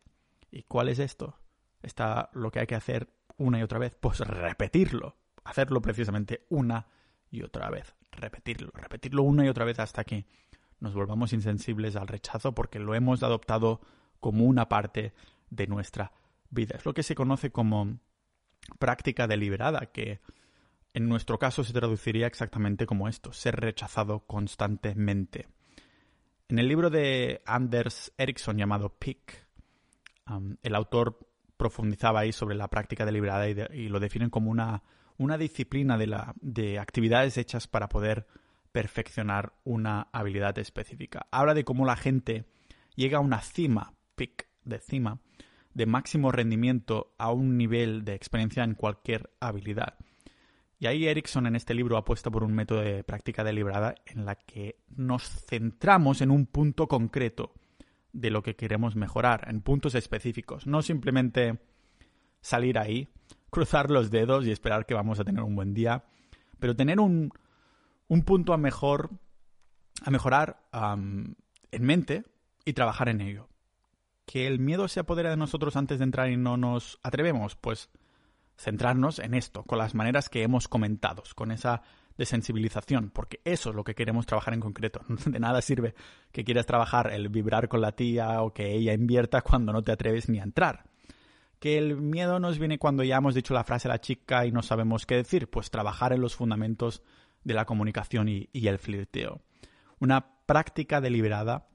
[0.51, 1.37] ¿Y cuál es esto?
[1.81, 6.87] Está lo que hay que hacer una y otra vez, pues repetirlo, hacerlo precisamente una
[7.29, 10.25] y otra vez, repetirlo, repetirlo una y otra vez hasta que
[10.79, 13.81] nos volvamos insensibles al rechazo porque lo hemos adoptado
[14.19, 15.13] como una parte
[15.49, 16.11] de nuestra
[16.49, 16.75] vida.
[16.77, 17.99] Es lo que se conoce como
[18.79, 20.19] práctica deliberada, que
[20.93, 25.47] en nuestro caso se traduciría exactamente como esto, ser rechazado constantemente.
[26.49, 29.47] En el libro de Anders Ericsson llamado Pick,
[30.63, 31.26] el autor
[31.57, 34.83] profundizaba ahí sobre la práctica deliberada y, lo definen como una,
[35.17, 38.27] una disciplina de, la, de actividades hechas para poder
[38.71, 41.27] perfeccionar una habilidad específica.
[41.31, 42.45] Habla de cómo la gente
[42.95, 45.19] llega a una cima, pick de cima,
[45.73, 49.95] de máximo rendimiento a un nivel de experiencia en cualquier habilidad.
[50.79, 54.35] Y ahí Erickson en este libro apuesta por un método de práctica deliberada en la
[54.35, 57.53] que nos centramos en un punto concreto
[58.19, 61.59] de lo que queremos mejorar, en puntos específicos, no simplemente
[62.41, 63.09] salir ahí,
[63.49, 66.03] cruzar los dedos y esperar que vamos a tener un buen día,
[66.59, 67.31] pero tener un,
[68.07, 69.11] un punto a mejor
[70.03, 72.23] a mejorar en mente
[72.65, 73.49] y trabajar en ello.
[74.25, 77.89] Que el miedo se apodera de nosotros antes de entrar y no nos atrevemos, pues
[78.57, 81.83] centrarnos en esto, con las maneras que hemos comentado, con esa
[82.17, 85.01] desensibilización, porque eso es lo que queremos trabajar en concreto.
[85.25, 85.95] De nada sirve
[86.31, 89.91] que quieras trabajar el vibrar con la tía o que ella invierta cuando no te
[89.91, 90.89] atreves ni a entrar.
[91.59, 94.51] Que el miedo nos viene cuando ya hemos dicho la frase a la chica y
[94.51, 97.01] no sabemos qué decir, pues trabajar en los fundamentos
[97.43, 99.41] de la comunicación y el flirteo.
[99.99, 101.67] Una práctica deliberada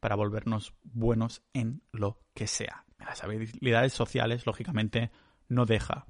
[0.00, 2.84] para volvernos buenos en lo que sea.
[2.98, 5.10] Las habilidades sociales, lógicamente,
[5.48, 6.06] no deja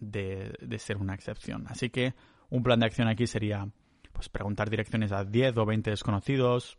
[0.00, 1.66] de, ser una excepción.
[1.68, 2.14] Así que
[2.54, 3.68] un plan de acción aquí sería
[4.12, 6.78] pues preguntar direcciones a 10 o 20 desconocidos.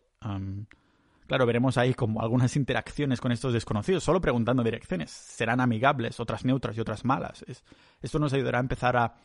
[1.28, 5.12] claro, veremos ahí como algunas interacciones con estos desconocidos, solo preguntando direcciones.
[5.12, 7.44] Serán amigables, otras neutras y otras malas.
[8.02, 9.16] esto nos ayudará a empezar a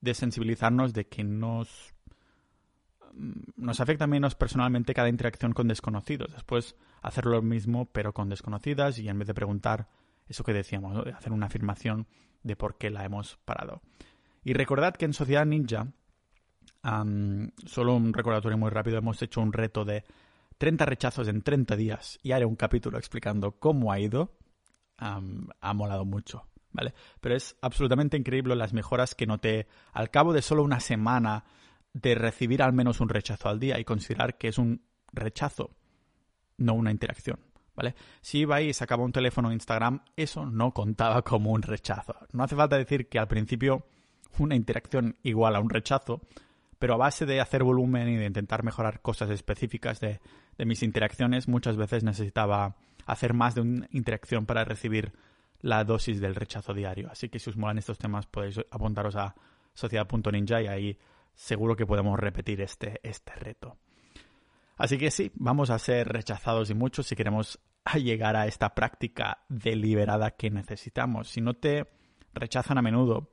[0.00, 1.92] desensibilizarnos de que nos,
[3.56, 6.32] nos afecta menos personalmente cada interacción con desconocidos.
[6.32, 9.88] Después hacer lo mismo pero con desconocidas y en vez de preguntar
[10.28, 12.06] eso que decíamos, de hacer una afirmación
[12.44, 13.82] de por qué la hemos parado.
[14.46, 15.88] Y recordad que en Sociedad Ninja,
[17.66, 20.04] solo un recordatorio muy rápido, hemos hecho un reto de
[20.58, 24.38] 30 rechazos en 30 días y haré un capítulo explicando cómo ha ido.
[24.98, 26.94] ha molado mucho, ¿vale?
[27.20, 31.42] Pero es absolutamente increíble las mejoras que noté al cabo de solo una semana
[31.92, 35.70] de recibir al menos un rechazo al día y considerar que es un rechazo,
[36.56, 37.40] no una interacción.
[37.74, 37.96] ¿vale?
[38.20, 42.14] Si iba y sacaba un teléfono en Instagram, eso no contaba como un rechazo.
[42.30, 43.88] No hace falta decir que al principio
[44.38, 46.20] una interacción igual a un rechazo,
[46.78, 50.20] pero a base de hacer volumen y de intentar mejorar cosas específicas de,
[50.58, 55.12] mis interacciones, muchas veces necesitaba hacer más de una interacción para recibir
[55.60, 57.08] la dosis del rechazo diario.
[57.10, 59.34] Así que si os molan estos temas podéis apuntaros a
[59.74, 60.98] sociedad.ninja y ahí
[61.34, 63.76] seguro que podemos repetir este, este reto.
[64.76, 67.58] Así que sí, vamos a ser rechazados y muchos si queremos
[67.94, 71.28] llegar a esta práctica deliberada que necesitamos.
[71.28, 71.86] Si no te
[72.34, 73.30] rechazan a menudo,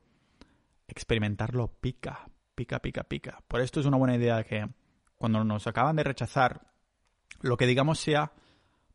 [0.87, 3.43] experimentarlo pica, pica, pica, pica.
[3.47, 4.67] Por esto es una buena idea que
[5.15, 6.73] cuando nos acaban de rechazar,
[7.41, 8.33] lo que digamos sea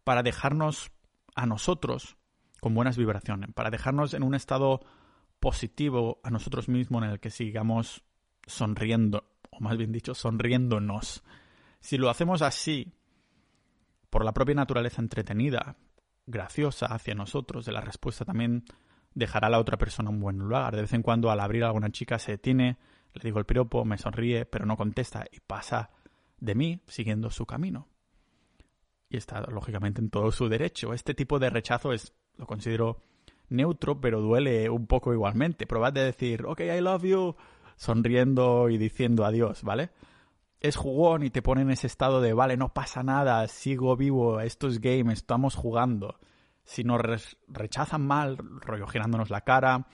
[0.04, 0.90] para dejarnos
[1.34, 2.16] a nosotros
[2.60, 4.80] con buenas vibraciones, para dejarnos en un estado
[5.40, 8.02] positivo a nosotros mismos en el que sigamos
[8.46, 11.22] sonriendo, o más bien dicho, sonriéndonos
[11.80, 12.92] si lo hacemos así,
[14.10, 15.76] por la propia naturaleza entretenida,
[16.26, 18.64] graciosa hacia nosotros, de la respuesta también
[19.14, 20.74] dejará a la otra persona un buen lugar.
[20.74, 22.78] De vez en cuando al abrir a alguna chica se detiene,
[23.14, 25.90] le digo el piropo, me sonríe, pero no contesta y pasa
[26.38, 27.88] de mí siguiendo su camino.
[29.08, 30.92] Y está lógicamente en todo su derecho.
[30.92, 33.02] Este tipo de rechazo es, lo considero
[33.48, 35.66] neutro, pero duele un poco igualmente.
[35.66, 37.36] Probad de decir, ok, I love you,
[37.76, 39.90] sonriendo y diciendo adiós, ¿vale?
[40.60, 44.40] es jugón y te pone en ese estado de, vale, no pasa nada, sigo vivo,
[44.40, 46.18] esto es game, estamos jugando.
[46.68, 47.00] Si nos
[47.48, 49.86] rechazan mal, rollo girándonos la cara,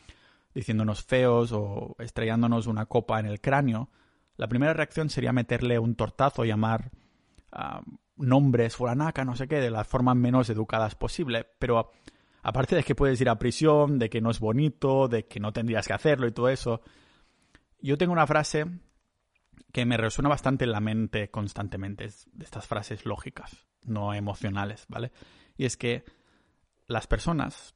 [0.52, 3.90] diciéndonos feos o estrellándonos una copa en el cráneo,
[4.36, 6.90] la primera reacción sería meterle un tortazo, llamar
[7.52, 7.80] a
[8.16, 11.46] nombres, fulanaca, no sé qué, de las formas menos educadas posible.
[11.60, 11.92] Pero
[12.42, 15.52] aparte de que puedes ir a prisión, de que no es bonito, de que no
[15.52, 16.80] tendrías que hacerlo y todo eso,
[17.78, 18.66] yo tengo una frase
[19.70, 25.12] que me resuena bastante en la mente constantemente, de estas frases lógicas, no emocionales, ¿vale?
[25.56, 26.04] Y es que
[26.86, 27.74] las personas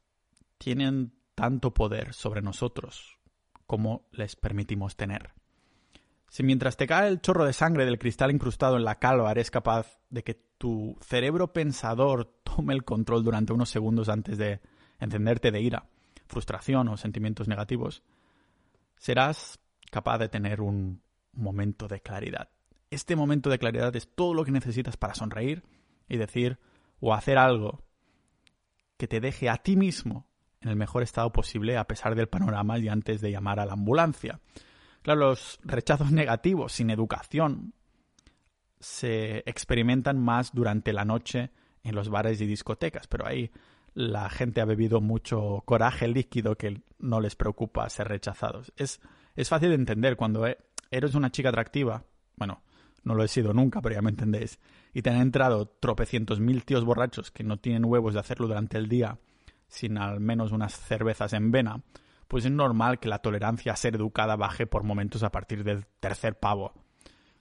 [0.57, 3.17] tienen tanto poder sobre nosotros
[3.65, 5.33] como les permitimos tener.
[6.29, 9.49] Si mientras te cae el chorro de sangre del cristal incrustado en la calva eres
[9.49, 14.59] capaz de que tu cerebro pensador tome el control durante unos segundos antes de
[14.99, 15.89] encenderte de ira,
[16.27, 18.03] frustración o sentimientos negativos,
[18.97, 19.59] serás
[19.91, 21.01] capaz de tener un
[21.31, 22.49] momento de claridad.
[22.91, 25.63] Este momento de claridad es todo lo que necesitas para sonreír
[26.07, 26.59] y decir
[26.99, 27.83] o hacer algo
[28.99, 30.27] que te deje a ti mismo
[30.59, 33.73] en el mejor estado posible a pesar del panorama y antes de llamar a la
[33.73, 34.41] ambulancia.
[35.01, 37.73] Claro, los rechazos negativos sin educación
[38.81, 43.51] se experimentan más durante la noche en los bares y discotecas, pero ahí
[43.93, 48.73] la gente ha bebido mucho coraje líquido que no les preocupa ser rechazados.
[48.75, 48.99] Es,
[49.37, 50.57] es fácil de entender cuando e,
[50.91, 52.03] eres una chica atractiva,
[52.35, 52.63] bueno,
[53.03, 54.59] no lo he sido nunca, pero ya me entendéis,
[54.93, 58.77] y te han entrado tropecientos mil tíos borrachos que no tienen huevos de hacerlo durante
[58.77, 59.19] el día
[59.69, 61.83] sin al menos unas cervezas en vena,
[62.27, 65.85] pues es normal que la tolerancia a ser educada baje por momentos a partir del
[65.99, 66.73] tercer pavo.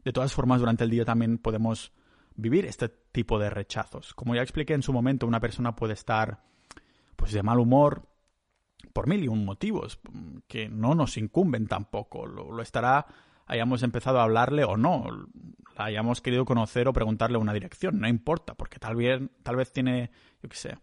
[0.04, 1.92] De todas formas, durante el día también podemos
[2.36, 4.14] vivir este tipo de rechazos.
[4.14, 6.44] Como ya expliqué en su momento, una persona puede estar
[7.16, 8.08] pues de mal humor
[8.92, 9.98] por mil y un motivos
[10.46, 12.26] que no nos incumben tampoco.
[12.26, 13.06] Lo, estará,
[13.48, 15.04] hayamos empezado a hablarle o no,
[15.76, 19.72] la hayamos querido conocer o preguntarle una dirección, no importa, porque tal vez, tal vez
[19.72, 20.10] tiene,
[20.42, 20.78] yo qué sé,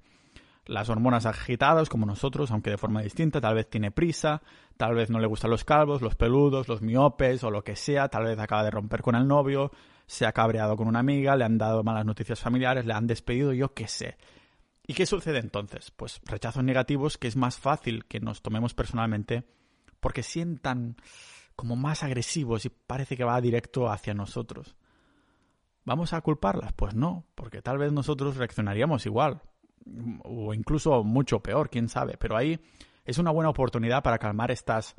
[0.66, 4.42] las hormonas agitadas como nosotros, aunque de forma distinta, tal vez tiene prisa,
[4.78, 8.10] tal vez no le gustan los calvos, los peludos, los miopes o lo que sea,
[8.10, 9.72] tal vez acaba de romper con el novio,
[10.08, 13.54] se ha cabreado con una amiga, le han dado malas noticias familiares, le han despedido,
[13.54, 14.18] yo qué sé.
[14.88, 15.92] ¿Y qué sucede entonces?
[15.92, 19.44] Pues rechazos negativos que es más fácil que nos tomemos personalmente
[20.00, 20.98] porque sientan
[21.56, 24.76] como más agresivos y parece que va directo hacia nosotros.
[25.84, 26.74] ¿Vamos a culparlas?
[26.74, 29.42] Pues no, porque tal vez nosotros reaccionaríamos igual,
[30.24, 32.18] o incluso mucho peor, quién sabe.
[32.18, 32.60] Pero ahí
[33.06, 34.96] es una buena oportunidad para calmar estas,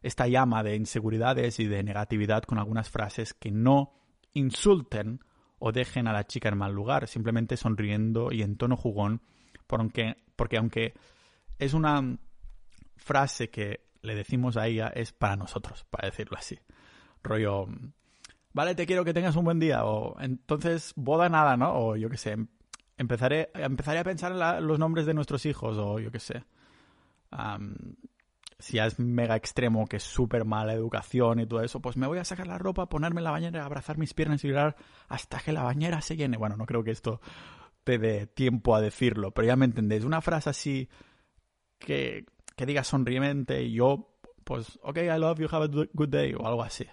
[0.00, 3.92] esta llama de inseguridades y de negatividad con algunas frases que no
[4.32, 5.20] insulten
[5.58, 9.20] o dejen a la chica en mal lugar, simplemente sonriendo y en tono jugón,
[9.66, 10.94] porque, porque aunque
[11.58, 12.18] es una
[12.96, 16.58] frase que le decimos a ella, es para nosotros, para decirlo así.
[17.22, 17.66] Rollo,
[18.52, 21.72] vale, te quiero que tengas un buen día, o entonces boda nada, ¿no?
[21.74, 22.36] O yo qué sé,
[22.98, 26.44] empezaré, empezaré a pensar en los nombres de nuestros hijos o yo qué sé.
[28.58, 32.06] si ya es mega extremo, que es súper mala educación y todo eso, pues me
[32.06, 34.76] voy a sacar la ropa, ponerme en la bañera, abrazar mis piernas y llorar
[35.08, 36.36] hasta que la bañera se llene.
[36.36, 37.20] Bueno, no creo que esto
[37.84, 40.04] te dé tiempo a decirlo, pero ya me entendéis.
[40.04, 40.88] Una frase así
[41.78, 42.26] que,
[42.56, 44.12] que diga sonriente y yo
[44.44, 46.86] pues, ok, I love you, have a good day, o algo así.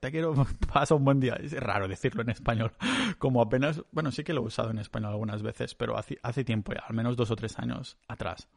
[0.00, 0.34] te quiero,
[0.72, 1.34] pasa un buen día.
[1.34, 2.72] Es raro decirlo en español.
[3.18, 6.44] Como apenas, bueno, sí que lo he usado en español algunas veces, pero hace, hace
[6.44, 8.48] tiempo ya, al menos dos o tres años atrás.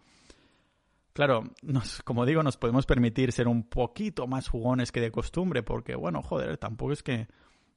[1.13, 5.63] Claro, nos, como digo, nos podemos permitir ser un poquito más jugones que de costumbre,
[5.63, 7.27] porque, bueno, joder, tampoco es que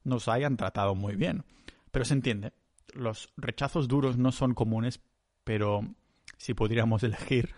[0.04, 1.44] nos hayan tratado muy bien.
[1.90, 2.52] Pero se entiende.
[2.92, 5.00] Los rechazos duros no son comunes,
[5.44, 5.80] pero
[6.36, 7.54] si pudiéramos elegir,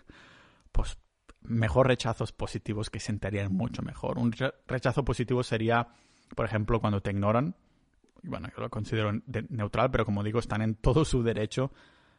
[0.73, 0.99] pues
[1.43, 4.19] mejor rechazos positivos que sentarían mucho mejor.
[4.19, 4.35] Un
[4.67, 5.89] rechazo positivo sería,
[6.35, 7.55] por ejemplo, cuando te ignoran.
[8.23, 9.13] Bueno, yo lo considero
[9.49, 11.73] neutral, pero como digo, están en todo su derecho,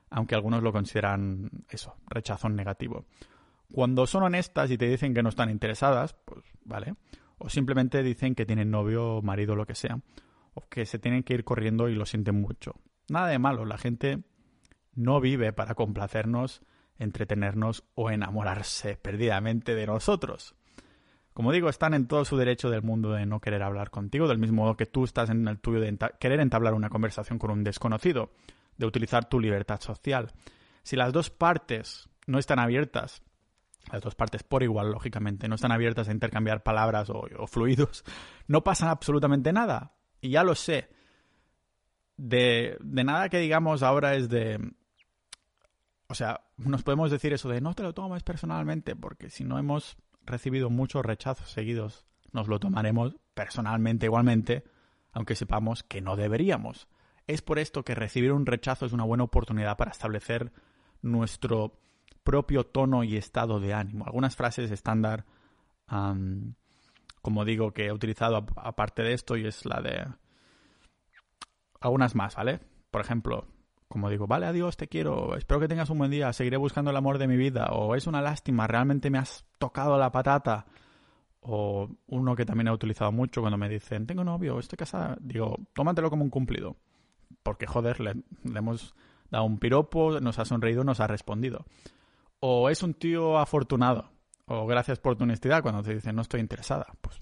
[0.10, 3.06] aunque algunos lo consideran eso, rechazo negativo.
[3.72, 6.95] Cuando son honestas y te dicen que no están interesadas, pues vale.
[7.38, 9.99] O simplemente dicen que tienen novio, marido, lo que sea.
[10.54, 12.76] O que se tienen que ir corriendo y lo sienten mucho.
[13.10, 14.24] Nada de malo, la gente
[14.93, 16.62] no vive para complacernos
[17.00, 20.56] entretenernos o enamorarse perdidamente de nosotros.
[21.34, 24.38] Como digo, están en todo su derecho del mundo de no querer hablar contigo, del
[24.38, 27.64] mismo modo que tú estás en el tuyo de querer entablar una conversación con un
[27.64, 28.32] desconocido,
[28.78, 30.32] de utilizar tu libertad social.
[30.84, 33.24] Si las dos partes no están abiertas,
[33.91, 38.04] las dos partes por igual, lógicamente, no están abiertas a intercambiar palabras o, o fluidos,
[38.48, 39.94] no pasa absolutamente nada.
[40.22, 40.89] Y ya lo sé.
[42.16, 44.60] De, de nada que digamos ahora es de
[46.14, 49.57] o sea, nos podemos decir eso de no te lo tomes personalmente, porque si no
[49.57, 54.64] hemos recibido muchos rechazos seguidos, nos lo tomaremos personalmente igualmente,
[55.11, 56.88] aunque sepamos que no deberíamos.
[57.28, 60.51] Es por esto que recibir un rechazo es una buena oportunidad para establecer
[61.01, 61.80] nuestro
[62.24, 64.05] propio tono y estado de ánimo.
[64.05, 65.26] Algunas frases estándar,
[67.22, 70.07] como digo, que he utilizado aparte de esto y es la de...
[71.80, 72.61] Algunas más, ¿vale?
[72.91, 73.47] Por ejemplo,
[73.94, 76.98] como digo, vale, adiós, te quiero, espero que tengas un buen día, seguiré buscando el
[76.98, 80.66] amor de mi vida, o es una lástima, realmente me has tocado la patata,
[81.41, 85.60] o uno que también he utilizado mucho cuando me dicen, tengo novio, estoy casada, digo,
[85.74, 86.76] tómatelo como un cumplido,
[87.44, 88.16] porque joder, le,
[88.56, 88.96] hemos
[89.30, 91.64] dado un piropo, nos ha sonreído, nos ha respondido.
[92.39, 94.10] O es un tío afortunado,
[94.48, 97.22] o gracias por tu honestidad cuando te dicen no estoy interesada, pues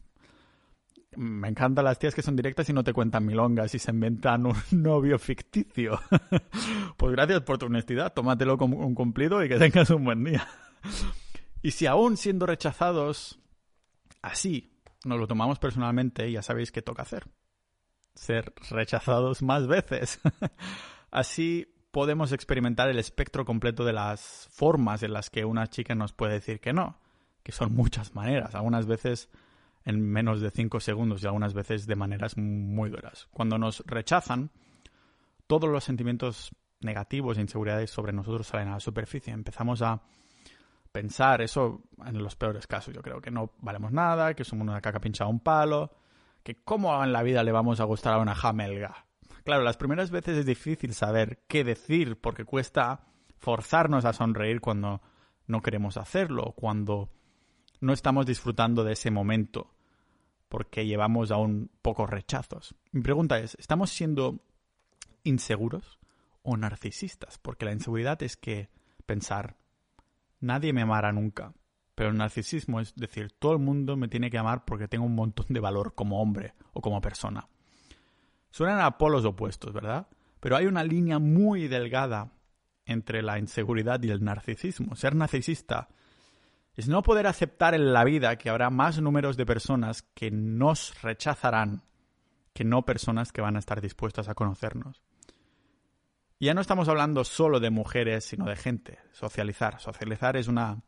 [1.18, 4.46] Me encantan las tías que son directas y no te cuentan milongas y se inventan
[4.46, 6.00] un novio ficticio.
[6.98, 10.48] pues gracias por tu honestidad, tómatelo como un cumplido y que tengas un buen día.
[11.62, 13.40] y si aún siendo rechazados
[14.22, 14.72] así
[15.04, 17.28] nos lo tomamos personalmente, ya sabéis qué toca hacer.
[18.16, 20.22] Ser rechazados más veces.
[21.12, 26.14] así podemos experimentar el espectro completo de las formas en las que una chica nos
[26.14, 27.00] puede decir que no,
[27.44, 29.30] que son muchas maneras, algunas veces
[29.86, 33.28] en menos de cinco segundos y algunas veces de maneras muy duras.
[33.32, 34.52] Cuando nos rechazan,
[35.48, 36.52] todos los sentimientos
[36.82, 39.34] negativos e inseguridades sobre nosotros salen a la superficie.
[39.34, 40.02] Empezamos a
[40.92, 42.94] pensar eso en los peores casos.
[42.94, 45.92] Yo creo que no valemos nada, que somos una caca pinchada a un palo,
[46.44, 49.06] que cómo en la vida le vamos a gustar a una jamelga.
[49.44, 53.06] Claro, las primeras veces es difícil saber qué decir porque cuesta
[53.38, 55.02] forzarnos a sonreír cuando
[55.48, 57.10] no queremos hacerlo, cuando
[57.82, 59.74] no estamos disfrutando de ese momento
[60.48, 62.76] porque llevamos aún pocos rechazos.
[62.92, 64.40] Mi pregunta es, ¿estamos siendo
[65.24, 66.00] inseguros
[66.44, 67.38] o narcisistas?
[67.40, 68.70] Porque la inseguridad es que
[69.06, 69.58] pensar,
[70.40, 71.54] nadie me amará nunca.
[71.96, 75.16] Pero el narcisismo es decir, todo el mundo me tiene que amar porque tengo un
[75.16, 77.48] montón de valor como hombre o como persona.
[78.50, 80.08] Suenan a polos opuestos, ¿verdad?
[80.40, 82.32] Pero hay una línea muy delgada
[82.86, 84.96] entre la inseguridad y el narcisismo.
[84.96, 85.90] Ser narcisista
[86.76, 91.02] es no poder aceptar en la vida que habrá más números de personas que nos
[91.02, 91.84] rechazarán
[92.54, 95.04] que no personas que van a estar dispuestas a conocernos.
[96.40, 99.00] Y ya no estamos hablando solo de mujeres, sino de gente.
[99.12, 99.80] Socializar.
[99.80, 100.82] Socializar es una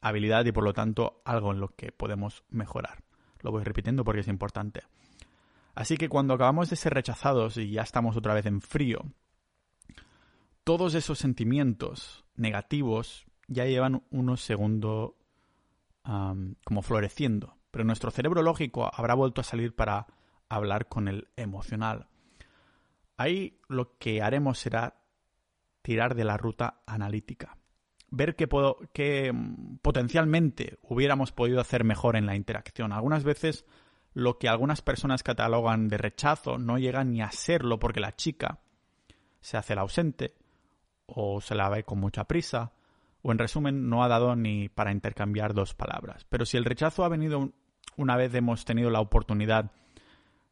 [0.00, 3.02] habilidad y por lo tanto algo en lo que podemos mejorar.
[3.40, 4.82] Lo voy repitiendo porque es importante.
[5.74, 9.06] Así que cuando acabamos de ser rechazados y ya estamos otra vez en frío,
[10.64, 15.12] todos esos sentimientos negativos ya llevan unos segundos
[16.02, 20.06] como floreciendo, pero nuestro cerebro lógico habrá vuelto a salir para
[20.48, 22.08] hablar con el emocional.
[23.16, 24.96] Ahí lo que haremos será
[25.82, 27.56] tirar de la ruta analítica,
[28.10, 28.48] ver qué,
[28.92, 32.92] qué mm, potencialmente hubiéramos podido hacer mejor en la interacción.
[32.92, 33.64] Algunas veces
[34.14, 38.60] lo que algunas personas catalogan de rechazo no llega ni a serlo porque la chica
[39.40, 40.34] se hace la ausente
[41.06, 42.72] o se la ve con mucha prisa
[43.22, 46.26] o en resumen no ha dado ni para intercambiar dos palabras.
[46.28, 47.52] Pero si el rechazo ha venido
[47.96, 49.72] una vez hemos tenido la oportunidad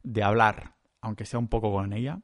[0.03, 2.21] de hablar, aunque sea un poco con ella,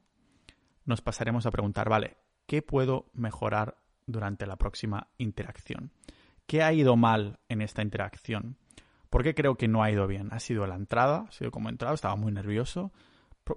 [0.86, 5.92] nos pasaremos a preguntar, vale, ¿qué puedo mejorar durante la próxima interacción?
[6.46, 8.58] ¿Qué ha ido mal en esta interacción?
[9.10, 10.30] ¿Por qué creo que no ha ido bien?
[10.32, 12.94] Ha sido la entrada, ha sido como entrada, estaba muy nervioso.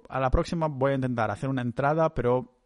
[0.09, 2.57] A la próxima voy a intentar hacer una entrada, pero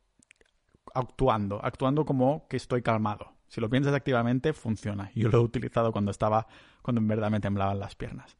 [0.93, 3.34] actuando, actuando como que estoy calmado.
[3.47, 5.11] Si lo piensas activamente, funciona.
[5.15, 6.47] Yo lo he utilizado cuando estaba,
[6.81, 8.37] cuando en verdad me temblaban las piernas.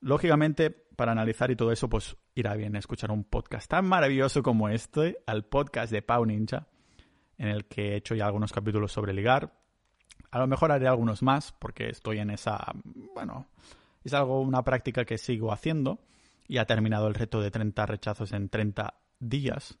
[0.00, 4.68] Lógicamente, para analizar y todo eso, pues irá bien escuchar un podcast tan maravilloso como
[4.68, 6.68] este, al podcast de Pau Ninja,
[7.38, 9.58] en el que he hecho ya algunos capítulos sobre ligar.
[10.30, 12.72] A lo mejor haré algunos más, porque estoy en esa.
[13.14, 13.46] Bueno,
[14.04, 16.00] es algo, una práctica que sigo haciendo.
[16.48, 19.78] Y ha terminado el reto de 30 rechazos en 30 días.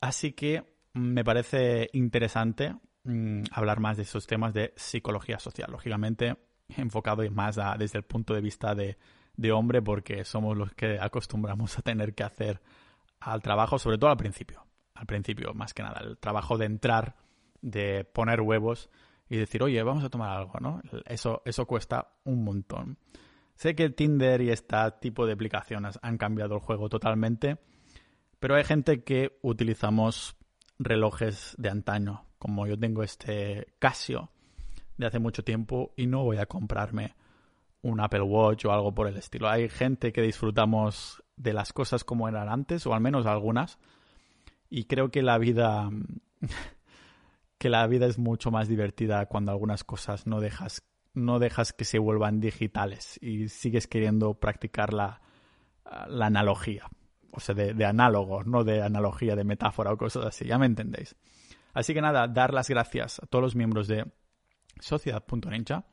[0.00, 2.74] Así que me parece interesante
[3.04, 5.70] mm, hablar más de esos temas de psicología social.
[5.70, 6.36] Lógicamente,
[6.68, 8.96] enfocado más desde el punto de vista de,
[9.36, 12.60] de hombre porque somos los que acostumbramos a tener que hacer
[13.20, 14.66] al trabajo, sobre todo al principio.
[14.94, 17.16] Al principio, más que nada, el trabajo de entrar,
[17.60, 18.90] de poner huevos
[19.28, 20.80] y decir, oye, vamos a tomar algo, ¿no?
[21.06, 22.98] Eso, eso cuesta un montón.
[23.56, 27.58] Sé que Tinder y este tipo de aplicaciones han cambiado el juego totalmente,
[28.38, 30.36] pero hay gente que utilizamos
[30.78, 34.28] relojes de antaño, como yo tengo este Casio
[34.98, 37.14] de hace mucho tiempo y no voy a comprarme
[37.80, 39.48] un Apple Watch o algo por el estilo.
[39.48, 43.78] Hay gente que disfrutamos de las cosas como eran antes, o al menos algunas,
[44.68, 45.88] y creo que la vida
[47.58, 50.82] que la vida es mucho más divertida cuando algunas cosas no dejas
[51.14, 55.22] no dejas que se vuelvan digitales y sigues queriendo practicar la,
[56.08, 56.90] la analogía.
[57.32, 60.44] O sea, de, de análogo, no de analogía, de metáfora o cosas así.
[60.44, 61.16] Ya me entendéis.
[61.74, 64.06] Así que nada, dar las gracias a todos los miembros de
[64.80, 65.84] Sociedad.ninja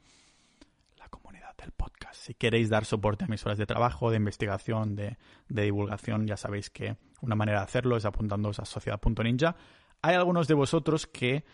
[1.62, 2.16] del podcast.
[2.16, 5.18] Si queréis dar soporte a mis horas de trabajo, de investigación, de,
[5.48, 9.56] divulgación, ya sabéis que una manera de hacerlo es apuntándoos a sociedad.ninja.
[10.02, 11.46] Hay algunos de vosotros que,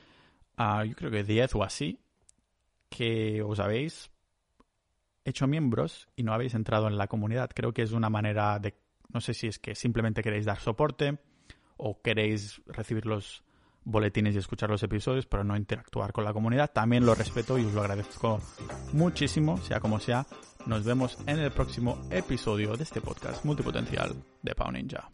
[0.57, 1.99] ah, yo creo que 10 o así,
[2.89, 4.09] que os habéis
[5.25, 7.49] hecho miembros y no habéis entrado en la comunidad.
[7.53, 8.75] Creo que es una manera de,
[9.09, 11.19] no sé si es que simplemente queréis dar soporte
[11.75, 13.43] o queréis recibir los
[13.87, 16.71] boletines y escuchar los episodios, pero no interactuar con la comunidad.
[16.71, 18.39] También lo respeto y os lo agradezco
[18.93, 20.25] muchísimo, sea como sea.
[20.65, 25.09] Nos vemos en el próximo episodio de este podcast multipotencial de Pau Ninja.